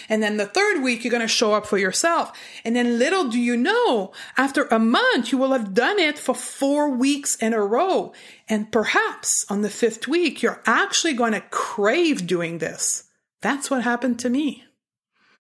And 0.10 0.24
then 0.24 0.38
the 0.38 0.48
third 0.48 0.82
week 0.82 1.04
you're 1.04 1.12
going 1.12 1.22
to 1.22 1.28
show 1.28 1.54
up 1.54 1.68
for 1.68 1.78
yourself. 1.78 2.32
And 2.66 2.76
then 2.76 2.98
little 2.98 3.30
do 3.30 3.40
you 3.40 3.56
know, 3.56 4.12
after 4.38 4.64
a 4.66 4.80
month, 4.80 5.32
you 5.32 5.38
will 5.38 5.52
have 5.54 5.76
done 5.76 6.00
it 6.00 6.18
for 6.18 6.34
four 6.34 6.90
weeks 6.90 7.36
in 7.36 7.54
a 7.54 7.62
row. 7.62 8.12
And 8.48 8.72
perhaps 8.72 9.46
on 9.50 9.62
the 9.62 9.70
fifth 9.70 10.08
week, 10.08 10.42
you're 10.42 10.64
actually 10.66 11.14
going 11.14 11.34
to 11.34 11.42
crave 11.52 12.26
doing 12.26 12.58
this. 12.58 13.04
That's 13.42 13.70
what 13.70 13.84
happened 13.84 14.18
to 14.20 14.30
me. 14.30 14.64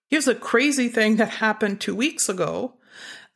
Here's 0.08 0.28
a 0.28 0.36
crazy 0.36 0.88
thing 0.88 1.18
that 1.18 1.30
happened 1.30 1.82
two 1.82 1.96
weeks 1.96 2.30
ago. 2.30 2.76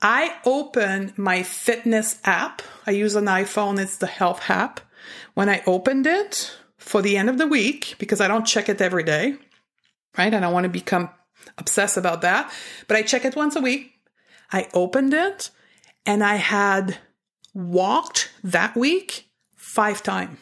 I 0.04 0.36
open 0.46 1.14
my 1.16 1.44
fitness 1.44 2.20
app. 2.26 2.62
I 2.86 2.92
use 2.92 3.16
an 3.16 3.26
iPhone, 3.26 3.80
it's 3.80 3.98
the 3.98 4.08
health 4.08 4.50
app. 4.50 4.82
When 5.34 5.48
I 5.48 5.64
opened 5.66 6.06
it 6.06 6.56
for 6.78 7.02
the 7.02 7.16
end 7.16 7.30
of 7.30 7.38
the 7.38 7.48
week, 7.48 7.96
because 7.98 8.20
I 8.20 8.28
don't 8.28 8.46
check 8.46 8.68
it 8.68 8.82
every 8.82 9.04
day, 9.04 9.38
right? 10.18 10.34
And 10.34 10.44
I 10.44 10.52
want 10.52 10.66
to 10.66 10.70
become 10.70 11.10
obsessed 11.58 11.96
about 11.96 12.22
that, 12.22 12.52
but 12.90 12.98
I 12.98 13.02
check 13.04 13.24
it 13.24 13.38
once 13.38 13.56
a 13.56 13.62
week. 13.62 13.94
I 14.52 14.68
opened 14.74 15.14
it 15.14 15.50
and 16.06 16.22
I 16.22 16.36
had 16.36 16.98
walked 17.54 18.32
that 18.44 18.76
week 18.76 19.30
five 19.56 20.04
times. 20.04 20.38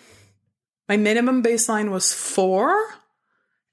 My 0.90 0.98
minimum 0.98 1.42
baseline 1.42 1.90
was 1.90 2.12
four, 2.12 2.76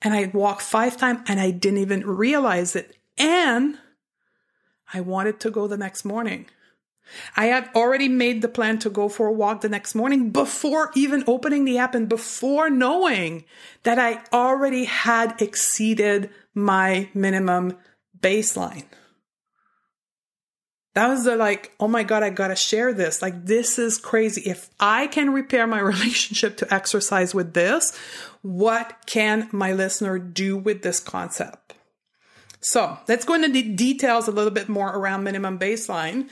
and 0.03 0.15
I 0.15 0.31
walked 0.33 0.63
five 0.63 0.97
times 0.97 1.21
and 1.27 1.41
I 1.41 1.51
didn't 1.51 1.81
even 1.81 2.07
realize 2.07 2.77
it. 2.77 2.97
And 3.17 3.77
I 4.93 5.01
wanted 5.01 5.41
to 5.41 5.51
go 5.51 5.67
the 5.67 5.77
next 5.77 6.05
morning. 6.05 6.47
I 7.37 7.47
had 7.47 7.71
already 7.75 8.09
made 8.09 8.43
the 8.43 8.49
plan 8.49 8.79
to 8.81 8.91
go 8.91 9.09
for 9.09 9.27
a 9.27 9.33
walk 9.33 9.61
the 9.61 9.69
next 9.69 9.95
morning 9.95 10.31
before 10.31 10.91
even 10.95 11.25
opening 11.27 11.65
the 11.65 11.79
app 11.79 11.95
and 11.95 12.09
before 12.09 12.69
knowing 12.69 13.45
that 13.83 13.99
I 13.99 14.23
already 14.33 14.85
had 14.85 15.41
exceeded 15.41 16.31
my 16.55 17.09
minimum 17.15 17.77
baseline. 18.21 18.85
That 20.95 21.09
was 21.09 21.25
the 21.25 21.37
like, 21.37 21.73
oh 21.79 21.87
my 21.87 22.03
God, 22.03 22.25
I 22.25 22.31
gotta 22.31 22.57
share 22.57 22.93
this. 22.93 23.23
Like, 23.23 23.47
this 23.47 23.79
is 23.79 23.99
crazy. 23.99 24.43
If 24.51 24.69
I 24.81 25.07
can 25.07 25.33
repair 25.33 25.67
my 25.67 25.79
relationship 25.95 26.57
to 26.59 26.75
exercise 26.75 27.35
with 27.35 27.55
this, 27.55 27.97
what 28.43 29.07
can 29.07 29.49
my 29.53 29.73
listener 29.73 30.19
do 30.19 30.57
with 30.57 30.83
this 30.83 30.99
concept? 31.01 31.75
So 32.61 32.99
let's 33.09 33.25
go 33.25 33.35
into 33.35 33.49
the 33.49 33.63
details 33.63 34.29
a 34.29 34.33
little 34.33 34.51
bit 34.51 34.69
more 34.69 34.91
around 34.91 35.25
minimum 35.25 35.59
baseline. 35.59 36.29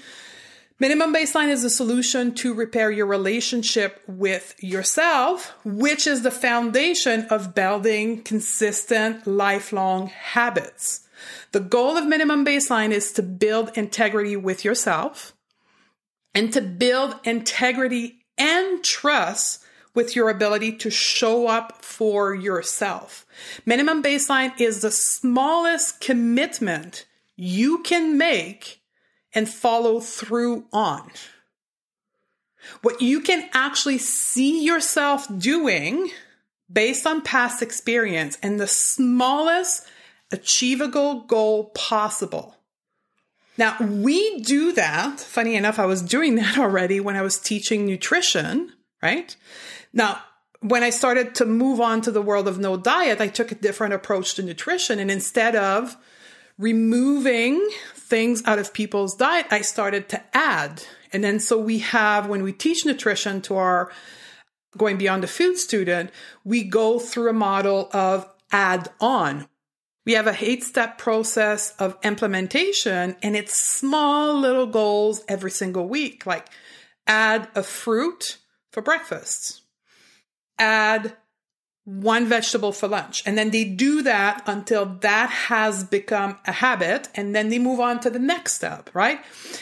Minimum 0.78 1.14
baseline 1.14 1.48
is 1.48 1.64
a 1.64 1.70
solution 1.70 2.34
to 2.34 2.52
repair 2.52 2.90
your 2.90 3.06
relationship 3.06 4.02
with 4.06 4.54
yourself, 4.62 5.54
which 5.64 6.06
is 6.06 6.22
the 6.22 6.30
foundation 6.30 7.26
of 7.30 7.54
building 7.54 8.22
consistent 8.22 9.26
lifelong 9.26 10.08
habits. 10.08 11.08
The 11.52 11.60
goal 11.60 11.96
of 11.96 12.06
minimum 12.06 12.44
baseline 12.44 12.90
is 12.90 13.12
to 13.12 13.22
build 13.22 13.70
integrity 13.74 14.36
with 14.36 14.66
yourself 14.66 15.34
and 16.34 16.52
to 16.52 16.60
build 16.60 17.18
integrity 17.24 18.26
and 18.36 18.84
trust 18.84 19.64
with 19.96 20.14
your 20.14 20.28
ability 20.28 20.76
to 20.76 20.90
show 20.90 21.48
up 21.48 21.82
for 21.82 22.34
yourself. 22.34 23.26
Minimum 23.64 24.02
baseline 24.02 24.52
is 24.60 24.82
the 24.82 24.90
smallest 24.90 26.00
commitment 26.00 27.06
you 27.34 27.82
can 27.82 28.16
make 28.16 28.80
and 29.34 29.48
follow 29.48 29.98
through 30.00 30.66
on. 30.72 31.10
What 32.82 33.00
you 33.00 33.20
can 33.20 33.48
actually 33.52 33.98
see 33.98 34.64
yourself 34.64 35.26
doing 35.38 36.10
based 36.70 37.06
on 37.06 37.22
past 37.22 37.62
experience 37.62 38.38
and 38.42 38.60
the 38.60 38.66
smallest 38.66 39.86
achievable 40.32 41.20
goal 41.22 41.70
possible. 41.74 42.56
Now, 43.58 43.76
we 43.80 44.40
do 44.40 44.72
that. 44.72 45.20
Funny 45.20 45.54
enough, 45.54 45.78
I 45.78 45.86
was 45.86 46.02
doing 46.02 46.34
that 46.36 46.58
already 46.58 47.00
when 47.00 47.16
I 47.16 47.22
was 47.22 47.38
teaching 47.38 47.86
nutrition, 47.86 48.72
right? 49.02 49.34
Now, 49.96 50.22
when 50.60 50.82
I 50.82 50.90
started 50.90 51.34
to 51.36 51.46
move 51.46 51.80
on 51.80 52.02
to 52.02 52.10
the 52.10 52.20
world 52.20 52.46
of 52.46 52.58
no 52.58 52.76
diet, 52.76 53.18
I 53.18 53.28
took 53.28 53.50
a 53.50 53.54
different 53.54 53.94
approach 53.94 54.34
to 54.34 54.42
nutrition. 54.42 54.98
And 54.98 55.10
instead 55.10 55.56
of 55.56 55.96
removing 56.58 57.66
things 57.94 58.42
out 58.44 58.58
of 58.58 58.74
people's 58.74 59.16
diet, 59.16 59.46
I 59.50 59.62
started 59.62 60.10
to 60.10 60.22
add. 60.36 60.82
And 61.14 61.24
then 61.24 61.40
so 61.40 61.58
we 61.58 61.78
have, 61.78 62.28
when 62.28 62.42
we 62.42 62.52
teach 62.52 62.84
nutrition 62.84 63.40
to 63.42 63.56
our 63.56 63.90
going 64.76 64.98
beyond 64.98 65.22
the 65.22 65.28
food 65.28 65.56
student, 65.56 66.10
we 66.44 66.62
go 66.62 66.98
through 66.98 67.30
a 67.30 67.32
model 67.32 67.88
of 67.94 68.30
add 68.52 68.90
on. 69.00 69.48
We 70.04 70.12
have 70.12 70.26
a 70.26 70.36
eight 70.38 70.62
step 70.62 70.98
process 70.98 71.74
of 71.78 71.96
implementation 72.04 73.16
and 73.22 73.34
it's 73.34 73.58
small 73.58 74.38
little 74.38 74.66
goals 74.66 75.22
every 75.26 75.50
single 75.50 75.88
week, 75.88 76.26
like 76.26 76.48
add 77.06 77.48
a 77.54 77.62
fruit 77.62 78.36
for 78.70 78.82
breakfast, 78.82 79.62
add 80.58 81.16
one 81.84 82.26
vegetable 82.26 82.72
for 82.72 82.88
lunch. 82.88 83.22
And 83.26 83.38
then 83.38 83.50
they 83.52 83.62
do 83.62 84.02
that 84.02 84.42
until 84.46 84.86
that 85.02 85.30
has 85.30 85.84
become 85.84 86.36
a 86.44 86.50
habit. 86.50 87.08
And 87.14 87.32
then 87.34 87.48
they 87.48 87.60
move 87.60 87.78
on 87.78 88.00
to 88.00 88.10
the 88.10 88.18
next 88.18 88.54
step, 88.54 88.90
right? 88.92 89.20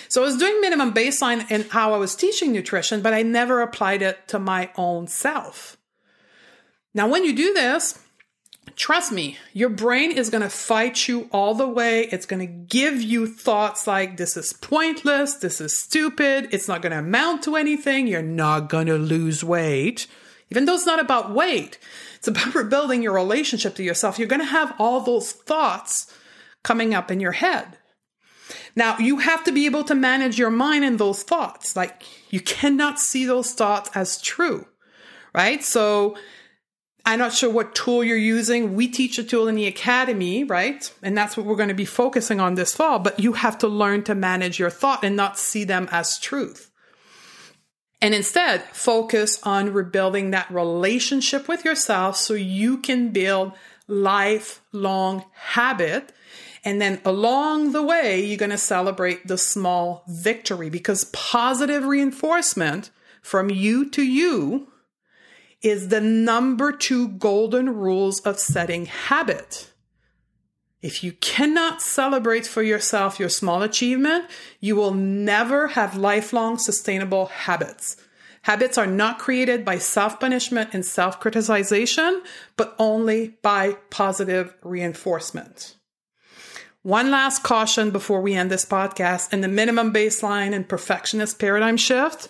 So 0.09 0.22
I 0.22 0.24
was 0.24 0.38
doing 0.38 0.59
minimum 0.62 0.94
baseline 0.94 1.50
in 1.50 1.68
how 1.68 1.92
I 1.92 1.98
was 1.98 2.16
teaching 2.16 2.50
nutrition, 2.50 3.02
but 3.02 3.12
I 3.12 3.22
never 3.22 3.61
applied 3.61 4.00
it 4.00 4.26
to 4.28 4.38
my 4.38 4.70
own 4.76 5.07
self. 5.07 5.76
Now, 6.94 7.09
when 7.09 7.24
you 7.24 7.37
do 7.37 7.52
this, 7.52 7.98
trust 8.74 9.12
me, 9.12 9.37
your 9.52 9.68
brain 9.68 10.11
is 10.11 10.30
going 10.30 10.42
to 10.42 10.48
fight 10.48 11.07
you 11.07 11.28
all 11.30 11.54
the 11.54 11.68
way. 11.68 12.04
It's 12.04 12.24
going 12.24 12.40
to 12.40 12.46
give 12.46 13.02
you 13.02 13.26
thoughts 13.26 13.87
like, 13.87 14.16
this 14.16 14.37
is 14.38 14.54
pointless. 14.54 15.35
This 15.35 15.61
is 15.61 15.78
stupid. 15.78 16.48
It's 16.52 16.68
not 16.68 16.80
going 16.80 16.92
to 16.92 17.00
amount 17.00 17.42
to 17.42 17.57
anything. 17.57 18.07
You're 18.07 18.22
not 18.22 18.70
going 18.70 18.87
to 18.87 18.96
lose 18.96 19.44
weight. 19.44 20.07
Even 20.54 20.66
though 20.66 20.74
it's 20.74 20.86
not 20.86 21.00
about 21.00 21.32
weight, 21.32 21.80
it's 22.14 22.28
about 22.28 22.54
rebuilding 22.54 23.02
your 23.02 23.12
relationship 23.12 23.74
to 23.74 23.82
yourself. 23.82 24.20
You're 24.20 24.28
going 24.28 24.40
to 24.40 24.46
have 24.46 24.72
all 24.78 25.00
those 25.00 25.32
thoughts 25.32 26.16
coming 26.62 26.94
up 26.94 27.10
in 27.10 27.18
your 27.18 27.32
head. 27.32 27.76
Now, 28.76 28.96
you 28.98 29.18
have 29.18 29.42
to 29.44 29.52
be 29.52 29.66
able 29.66 29.82
to 29.82 29.96
manage 29.96 30.38
your 30.38 30.50
mind 30.50 30.84
and 30.84 30.96
those 30.96 31.24
thoughts. 31.24 31.74
Like, 31.74 32.04
you 32.30 32.38
cannot 32.38 33.00
see 33.00 33.24
those 33.24 33.52
thoughts 33.52 33.90
as 33.96 34.22
true, 34.22 34.68
right? 35.34 35.64
So, 35.64 36.16
I'm 37.04 37.18
not 37.18 37.32
sure 37.32 37.50
what 37.50 37.74
tool 37.74 38.04
you're 38.04 38.16
using. 38.16 38.76
We 38.76 38.86
teach 38.86 39.18
a 39.18 39.24
tool 39.24 39.48
in 39.48 39.56
the 39.56 39.66
academy, 39.66 40.44
right? 40.44 40.88
And 41.02 41.18
that's 41.18 41.36
what 41.36 41.46
we're 41.46 41.56
going 41.56 41.68
to 41.68 41.74
be 41.74 41.84
focusing 41.84 42.38
on 42.38 42.54
this 42.54 42.74
fall. 42.74 43.00
But 43.00 43.18
you 43.18 43.32
have 43.32 43.58
to 43.58 43.68
learn 43.68 44.04
to 44.04 44.14
manage 44.14 44.60
your 44.60 44.70
thought 44.70 45.02
and 45.02 45.16
not 45.16 45.36
see 45.36 45.64
them 45.64 45.88
as 45.90 46.16
truth 46.16 46.70
and 48.00 48.14
instead 48.14 48.62
focus 48.72 49.38
on 49.42 49.72
rebuilding 49.72 50.30
that 50.30 50.50
relationship 50.50 51.48
with 51.48 51.64
yourself 51.64 52.16
so 52.16 52.35
you 52.35 52.78
can 52.78 53.11
build 53.11 53.52
lifelong 53.88 55.24
habit. 55.33 56.12
And 56.64 56.80
then 56.80 57.00
along 57.04 57.72
the 57.72 57.83
way 57.83 58.24
you're 58.24 58.38
going 58.38 58.50
to 58.50 58.59
celebrate 58.59 59.26
the 59.26 59.38
small 59.38 60.04
victory 60.09 60.70
because 60.70 61.04
positive 61.12 61.85
reinforcement 61.85 62.90
from 63.22 63.50
you 63.50 63.88
to 63.90 64.02
you 64.02 64.68
is 65.62 65.88
the 65.88 66.00
number 66.00 66.72
2 66.72 67.09
golden 67.09 67.74
rules 67.74 68.20
of 68.20 68.38
setting 68.38 68.87
habit 68.87 69.70
if 70.85 71.03
you 71.03 71.12
cannot 71.12 71.81
celebrate 71.81 72.47
for 72.47 72.62
yourself 72.62 73.18
your 73.18 73.31
small 73.31 73.62
achievement, 73.62 74.27
you 74.61 74.77
will 74.77 74.92
never 74.92 75.68
have 75.68 75.97
lifelong 75.97 76.59
sustainable 76.59 77.25
habits. 77.25 77.97
Habits 78.42 78.77
are 78.77 78.87
not 78.87 79.18
created 79.18 79.64
by 79.64 79.79
self 79.79 80.20
punishment 80.20 80.75
and 80.75 80.85
self 80.85 81.23
criticization, 81.23 82.20
but 82.59 82.77
only 82.79 83.38
by 83.40 83.79
positive 83.88 84.55
reinforcement. 84.62 85.75
One 86.83 87.11
last 87.11 87.42
caution 87.42 87.90
before 87.90 88.20
we 88.20 88.35
end 88.35 88.51
this 88.51 88.66
podcast 88.66 89.33
and 89.33 89.42
the 89.42 89.49
minimum 89.49 89.90
baseline 89.90 90.53
and 90.53 90.68
perfectionist 90.68 91.38
paradigm 91.38 91.79
shift. 91.79 92.29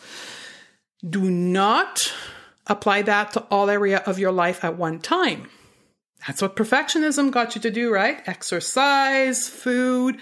Do 1.02 1.28
not 1.28 2.14
apply 2.68 3.02
that 3.02 3.32
to 3.32 3.40
all 3.50 3.68
area 3.68 3.98
of 4.06 4.20
your 4.20 4.30
life 4.30 4.62
at 4.62 4.78
one 4.78 5.00
time. 5.00 5.48
That's 6.26 6.40
what 6.40 6.56
perfectionism 6.56 7.30
got 7.30 7.54
you 7.54 7.60
to 7.60 7.70
do, 7.70 7.92
right? 7.92 8.26
Exercise, 8.26 9.48
food, 9.48 10.16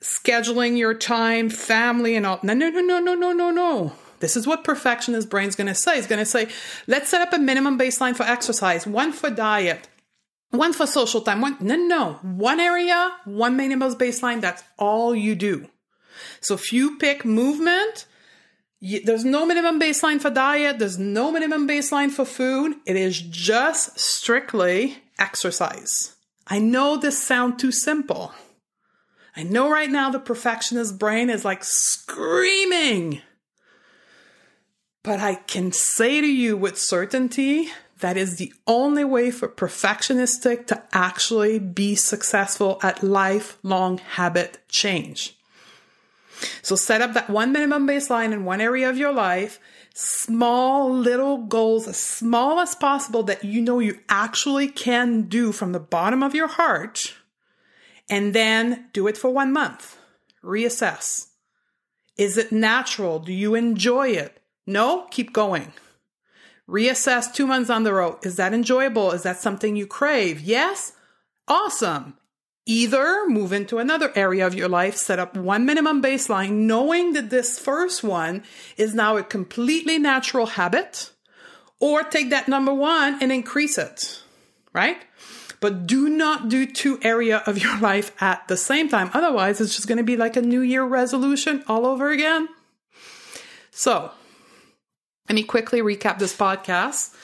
scheduling 0.00 0.78
your 0.78 0.94
time, 0.94 1.50
family, 1.50 2.14
and 2.14 2.26
all. 2.26 2.38
No, 2.42 2.54
no, 2.54 2.70
no, 2.70 2.80
no, 2.80 2.98
no, 3.00 3.14
no, 3.14 3.32
no, 3.32 3.50
no. 3.50 3.92
This 4.20 4.36
is 4.36 4.46
what 4.46 4.62
perfectionist 4.62 5.28
brain's 5.28 5.56
going 5.56 5.66
to 5.66 5.74
say. 5.74 5.98
It's 5.98 6.06
going 6.06 6.20
to 6.20 6.24
say, 6.24 6.48
let's 6.86 7.08
set 7.08 7.22
up 7.22 7.32
a 7.32 7.38
minimum 7.38 7.76
baseline 7.76 8.14
for 8.14 8.22
exercise, 8.22 8.86
one 8.86 9.12
for 9.12 9.30
diet, 9.30 9.88
one 10.50 10.72
for 10.72 10.86
social 10.86 11.22
time. 11.22 11.40
One, 11.40 11.56
no, 11.58 11.74
no, 11.74 12.12
one 12.22 12.60
area, 12.60 13.12
one 13.24 13.56
minimum 13.56 13.94
baseline. 13.94 14.40
That's 14.40 14.62
all 14.78 15.12
you 15.12 15.34
do. 15.34 15.68
So 16.40 16.54
if 16.54 16.72
you 16.72 16.98
pick 16.98 17.24
movement, 17.24 18.06
there's 18.80 19.24
no 19.24 19.44
minimum 19.44 19.80
baseline 19.80 20.20
for 20.20 20.30
diet. 20.30 20.78
There's 20.78 20.98
no 20.98 21.32
minimum 21.32 21.66
baseline 21.66 22.12
for 22.12 22.24
food. 22.24 22.76
It 22.86 22.94
is 22.94 23.20
just 23.20 23.98
strictly 23.98 25.01
exercise. 25.22 26.16
I 26.48 26.58
know 26.58 26.96
this 26.96 27.22
sounds 27.22 27.62
too 27.62 27.70
simple. 27.70 28.34
I 29.36 29.44
know 29.44 29.70
right 29.70 29.90
now 29.90 30.10
the 30.10 30.18
perfectionist 30.18 30.98
brain 30.98 31.30
is 31.30 31.44
like 31.44 31.62
screaming. 31.62 33.22
But 35.04 35.20
I 35.20 35.36
can 35.36 35.72
say 35.72 36.20
to 36.20 36.26
you 36.26 36.56
with 36.56 36.76
certainty 36.78 37.70
that 38.00 38.16
is 38.16 38.36
the 38.36 38.52
only 38.66 39.04
way 39.04 39.30
for 39.30 39.48
perfectionistic 39.48 40.66
to 40.66 40.82
actually 40.92 41.60
be 41.60 41.94
successful 41.94 42.80
at 42.82 43.02
lifelong 43.02 43.98
habit 43.98 44.58
change. 44.68 45.36
So 46.62 46.74
set 46.74 47.00
up 47.00 47.14
that 47.14 47.30
one 47.30 47.52
minimum 47.52 47.86
baseline 47.86 48.32
in 48.32 48.44
one 48.44 48.60
area 48.60 48.90
of 48.90 48.98
your 48.98 49.12
life, 49.12 49.60
small 49.94 50.90
little 50.90 51.38
goals, 51.38 51.86
as 51.86 51.98
small 51.98 52.60
as 52.60 52.74
possible 52.74 53.22
that 53.24 53.44
you 53.44 53.60
know 53.60 53.78
you 53.78 54.00
actually 54.08 54.68
can 54.68 55.22
do 55.22 55.52
from 55.52 55.72
the 55.72 55.80
bottom 55.80 56.22
of 56.22 56.34
your 56.34 56.48
heart, 56.48 57.14
and 58.08 58.34
then 58.34 58.88
do 58.92 59.06
it 59.06 59.16
for 59.16 59.30
one 59.30 59.52
month. 59.52 59.96
Reassess. 60.42 61.28
Is 62.16 62.36
it 62.36 62.52
natural? 62.52 63.18
Do 63.18 63.32
you 63.32 63.54
enjoy 63.54 64.08
it? 64.08 64.42
No? 64.66 65.06
Keep 65.10 65.32
going. 65.32 65.72
Reassess 66.68 67.32
two 67.32 67.46
months 67.46 67.70
on 67.70 67.84
the 67.84 67.92
road. 67.92 68.18
Is 68.24 68.36
that 68.36 68.54
enjoyable? 68.54 69.12
Is 69.12 69.22
that 69.22 69.40
something 69.40 69.76
you 69.76 69.86
crave? 69.86 70.40
Yes? 70.40 70.92
Awesome. 71.48 72.16
Either 72.64 73.28
move 73.28 73.52
into 73.52 73.78
another 73.78 74.12
area 74.14 74.46
of 74.46 74.54
your 74.54 74.68
life, 74.68 74.96
set 74.96 75.18
up 75.18 75.36
one 75.36 75.66
minimum 75.66 76.00
baseline, 76.00 76.50
knowing 76.50 77.12
that 77.12 77.28
this 77.28 77.58
first 77.58 78.04
one 78.04 78.44
is 78.76 78.94
now 78.94 79.16
a 79.16 79.24
completely 79.24 79.98
natural 79.98 80.46
habit, 80.46 81.10
or 81.80 82.04
take 82.04 82.30
that 82.30 82.46
number 82.46 82.72
one 82.72 83.20
and 83.20 83.32
increase 83.32 83.78
it, 83.78 84.22
right? 84.72 84.98
But 85.58 85.86
do 85.86 86.08
not 86.08 86.48
do 86.48 86.66
two 86.66 87.00
area 87.02 87.42
of 87.46 87.58
your 87.58 87.78
life 87.80 88.12
at 88.22 88.46
the 88.46 88.56
same 88.56 88.88
time. 88.88 89.10
Otherwise, 89.12 89.60
it's 89.60 89.74
just 89.74 89.88
going 89.88 89.98
to 89.98 90.04
be 90.04 90.16
like 90.16 90.36
a 90.36 90.42
new 90.42 90.60
year 90.60 90.84
resolution 90.84 91.64
all 91.66 91.84
over 91.84 92.10
again. 92.10 92.48
So 93.72 94.12
let 95.28 95.34
me 95.34 95.42
quickly 95.42 95.80
recap 95.80 96.18
this 96.18 96.36
podcast. 96.36 97.14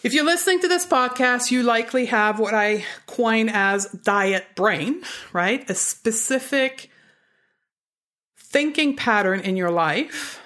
If 0.00 0.14
you're 0.14 0.24
listening 0.24 0.60
to 0.60 0.68
this 0.68 0.86
podcast, 0.86 1.50
you 1.50 1.64
likely 1.64 2.06
have 2.06 2.38
what 2.38 2.54
I 2.54 2.84
coin 3.06 3.48
as 3.48 3.86
diet 3.86 4.46
brain, 4.54 5.02
right? 5.32 5.68
A 5.68 5.74
specific 5.74 6.88
thinking 8.36 8.94
pattern 8.94 9.40
in 9.40 9.56
your 9.56 9.72
life. 9.72 10.40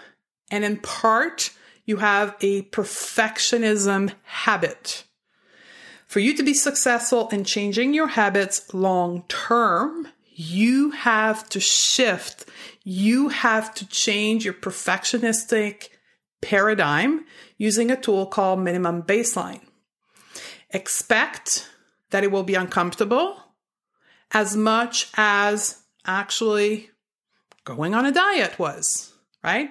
And 0.50 0.64
in 0.64 0.78
part, 0.78 1.50
you 1.84 1.98
have 1.98 2.34
a 2.40 2.62
perfectionism 2.62 4.14
habit. 4.22 5.04
For 6.06 6.20
you 6.20 6.34
to 6.34 6.42
be 6.42 6.54
successful 6.54 7.28
in 7.28 7.44
changing 7.44 7.92
your 7.92 8.08
habits 8.08 8.72
long 8.72 9.24
term, 9.28 10.08
you 10.34 10.92
have 10.92 11.46
to 11.50 11.60
shift. 11.60 12.46
You 12.84 13.28
have 13.28 13.74
to 13.74 13.86
change 13.86 14.46
your 14.46 14.54
perfectionistic 14.54 15.88
paradigm 16.40 17.24
using 17.62 17.92
a 17.92 17.96
tool 17.96 18.26
called 18.26 18.58
minimum 18.58 19.04
baseline. 19.04 19.60
Expect 20.70 21.70
that 22.10 22.24
it 22.24 22.32
will 22.32 22.42
be 22.42 22.56
uncomfortable 22.56 23.36
as 24.32 24.56
much 24.56 25.08
as 25.16 25.80
actually 26.04 26.90
going 27.62 27.94
on 27.94 28.04
a 28.04 28.10
diet 28.10 28.58
was, 28.58 29.12
right? 29.44 29.68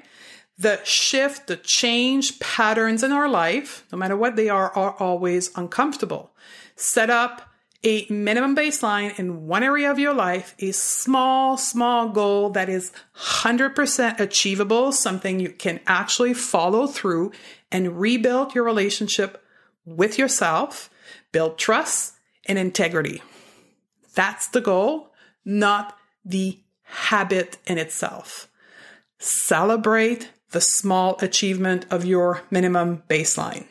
The 0.58 0.80
shift, 0.86 1.48
the 1.48 1.58
change 1.58 2.40
patterns 2.40 3.04
in 3.04 3.12
our 3.12 3.28
life, 3.28 3.86
no 3.92 3.98
matter 3.98 4.16
what 4.16 4.38
they 4.38 4.48
are, 4.48 4.72
are 4.72 4.96
always 4.98 5.52
uncomfortable. 5.58 6.32
Set 6.78 7.10
up 7.10 7.42
a 7.84 8.06
minimum 8.10 8.56
baseline 8.56 9.18
in 9.18 9.48
one 9.48 9.64
area 9.64 9.90
of 9.90 9.98
your 9.98 10.14
life, 10.14 10.54
a 10.60 10.72
small, 10.72 11.58
small 11.58 12.10
goal 12.10 12.52
that 12.52 12.70
is 12.70 12.92
100% 13.18 14.20
achievable, 14.20 14.92
something 14.92 15.40
you 15.40 15.50
can 15.50 15.80
actually 15.88 16.34
follow 16.34 16.86
through 16.86 17.32
and 17.72 18.00
rebuild 18.00 18.54
your 18.54 18.64
relationship 18.64 19.44
with 19.84 20.20
yourself, 20.20 20.90
build 21.32 21.58
trust 21.58 22.14
and 22.46 22.60
integrity. 22.60 23.22
That's 24.14 24.48
the 24.48 24.62
goal, 24.62 25.12
not 25.44 25.98
the 26.24 26.60
habit 26.84 27.58
in 27.66 27.78
itself. 27.78 28.48
Celebrate 29.18 30.32
the 30.52 30.62
small 30.62 31.18
achievement 31.22 31.86
of 31.90 32.06
your 32.06 32.42
minimum 32.52 33.04
baseline. 33.10 33.66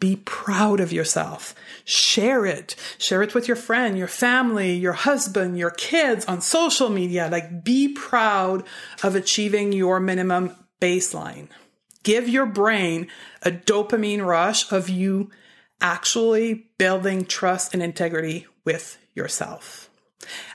Be 0.00 0.16
proud 0.16 0.78
of 0.78 0.92
yourself. 0.92 1.54
Share 1.84 2.46
it. 2.46 2.76
Share 2.98 3.22
it 3.22 3.34
with 3.34 3.48
your 3.48 3.56
friend, 3.56 3.98
your 3.98 4.06
family, 4.06 4.74
your 4.74 4.92
husband, 4.92 5.58
your 5.58 5.70
kids 5.70 6.24
on 6.26 6.40
social 6.40 6.88
media. 6.88 7.28
Like 7.30 7.64
be 7.64 7.88
proud 7.88 8.64
of 9.02 9.16
achieving 9.16 9.72
your 9.72 9.98
minimum 9.98 10.54
baseline. 10.80 11.48
Give 12.04 12.28
your 12.28 12.46
brain 12.46 13.08
a 13.42 13.50
dopamine 13.50 14.24
rush 14.24 14.70
of 14.70 14.88
you 14.88 15.30
actually 15.80 16.70
building 16.78 17.24
trust 17.24 17.74
and 17.74 17.82
integrity 17.82 18.46
with 18.64 18.98
yourself. 19.14 19.90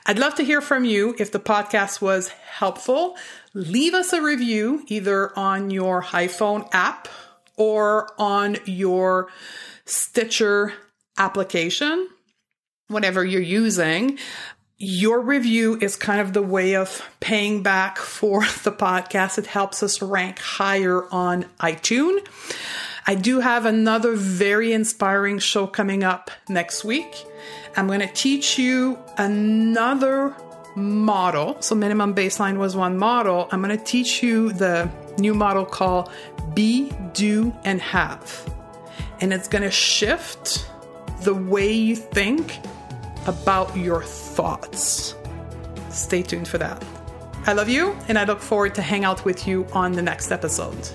I'd 0.06 0.18
love 0.18 0.34
to 0.36 0.44
hear 0.44 0.60
from 0.60 0.84
you 0.84 1.14
if 1.18 1.32
the 1.32 1.40
podcast 1.40 2.00
was 2.00 2.28
helpful. 2.28 3.16
Leave 3.54 3.94
us 3.94 4.12
a 4.12 4.22
review 4.22 4.84
either 4.88 5.36
on 5.38 5.70
your 5.70 6.02
iPhone 6.02 6.68
app 6.72 7.08
or 7.56 8.08
on 8.18 8.58
your 8.64 9.28
Stitcher 9.86 10.72
application, 11.18 12.08
whatever 12.88 13.24
you're 13.24 13.42
using, 13.42 14.18
your 14.78 15.20
review 15.20 15.78
is 15.80 15.96
kind 15.96 16.20
of 16.20 16.32
the 16.32 16.42
way 16.42 16.74
of 16.74 17.02
paying 17.20 17.62
back 17.62 17.98
for 17.98 18.40
the 18.64 18.72
podcast. 18.72 19.38
It 19.38 19.46
helps 19.46 19.82
us 19.82 20.02
rank 20.02 20.38
higher 20.38 21.04
on 21.12 21.44
iTunes. 21.60 22.26
I 23.06 23.14
do 23.14 23.40
have 23.40 23.66
another 23.66 24.14
very 24.14 24.72
inspiring 24.72 25.38
show 25.38 25.66
coming 25.66 26.02
up 26.02 26.30
next 26.48 26.84
week. 26.84 27.26
I'm 27.76 27.86
going 27.86 28.00
to 28.00 28.06
teach 28.06 28.58
you 28.58 28.98
another 29.18 30.34
model. 30.76 31.60
So, 31.60 31.74
minimum 31.74 32.14
baseline 32.14 32.58
was 32.58 32.76
one 32.76 32.98
model. 32.98 33.48
I'm 33.50 33.62
going 33.62 33.76
to 33.76 33.84
teach 33.84 34.22
you 34.22 34.52
the 34.52 34.90
new 35.18 35.34
model 35.34 35.64
called 35.64 36.10
Be, 36.54 36.90
Do, 37.12 37.54
and 37.64 37.80
Have. 37.80 38.52
And 39.20 39.32
it's 39.32 39.48
going 39.48 39.62
to 39.62 39.70
shift 39.70 40.68
the 41.22 41.34
way 41.34 41.72
you 41.72 41.96
think 41.96 42.58
about 43.26 43.76
your 43.76 44.02
thoughts. 44.02 45.14
Stay 45.90 46.22
tuned 46.22 46.48
for 46.48 46.58
that. 46.58 46.84
I 47.46 47.52
love 47.52 47.68
you, 47.68 47.96
and 48.08 48.18
I 48.18 48.24
look 48.24 48.40
forward 48.40 48.74
to 48.76 48.82
hang 48.82 49.04
out 49.04 49.24
with 49.24 49.46
you 49.46 49.66
on 49.72 49.92
the 49.92 50.02
next 50.02 50.32
episode. 50.32 50.88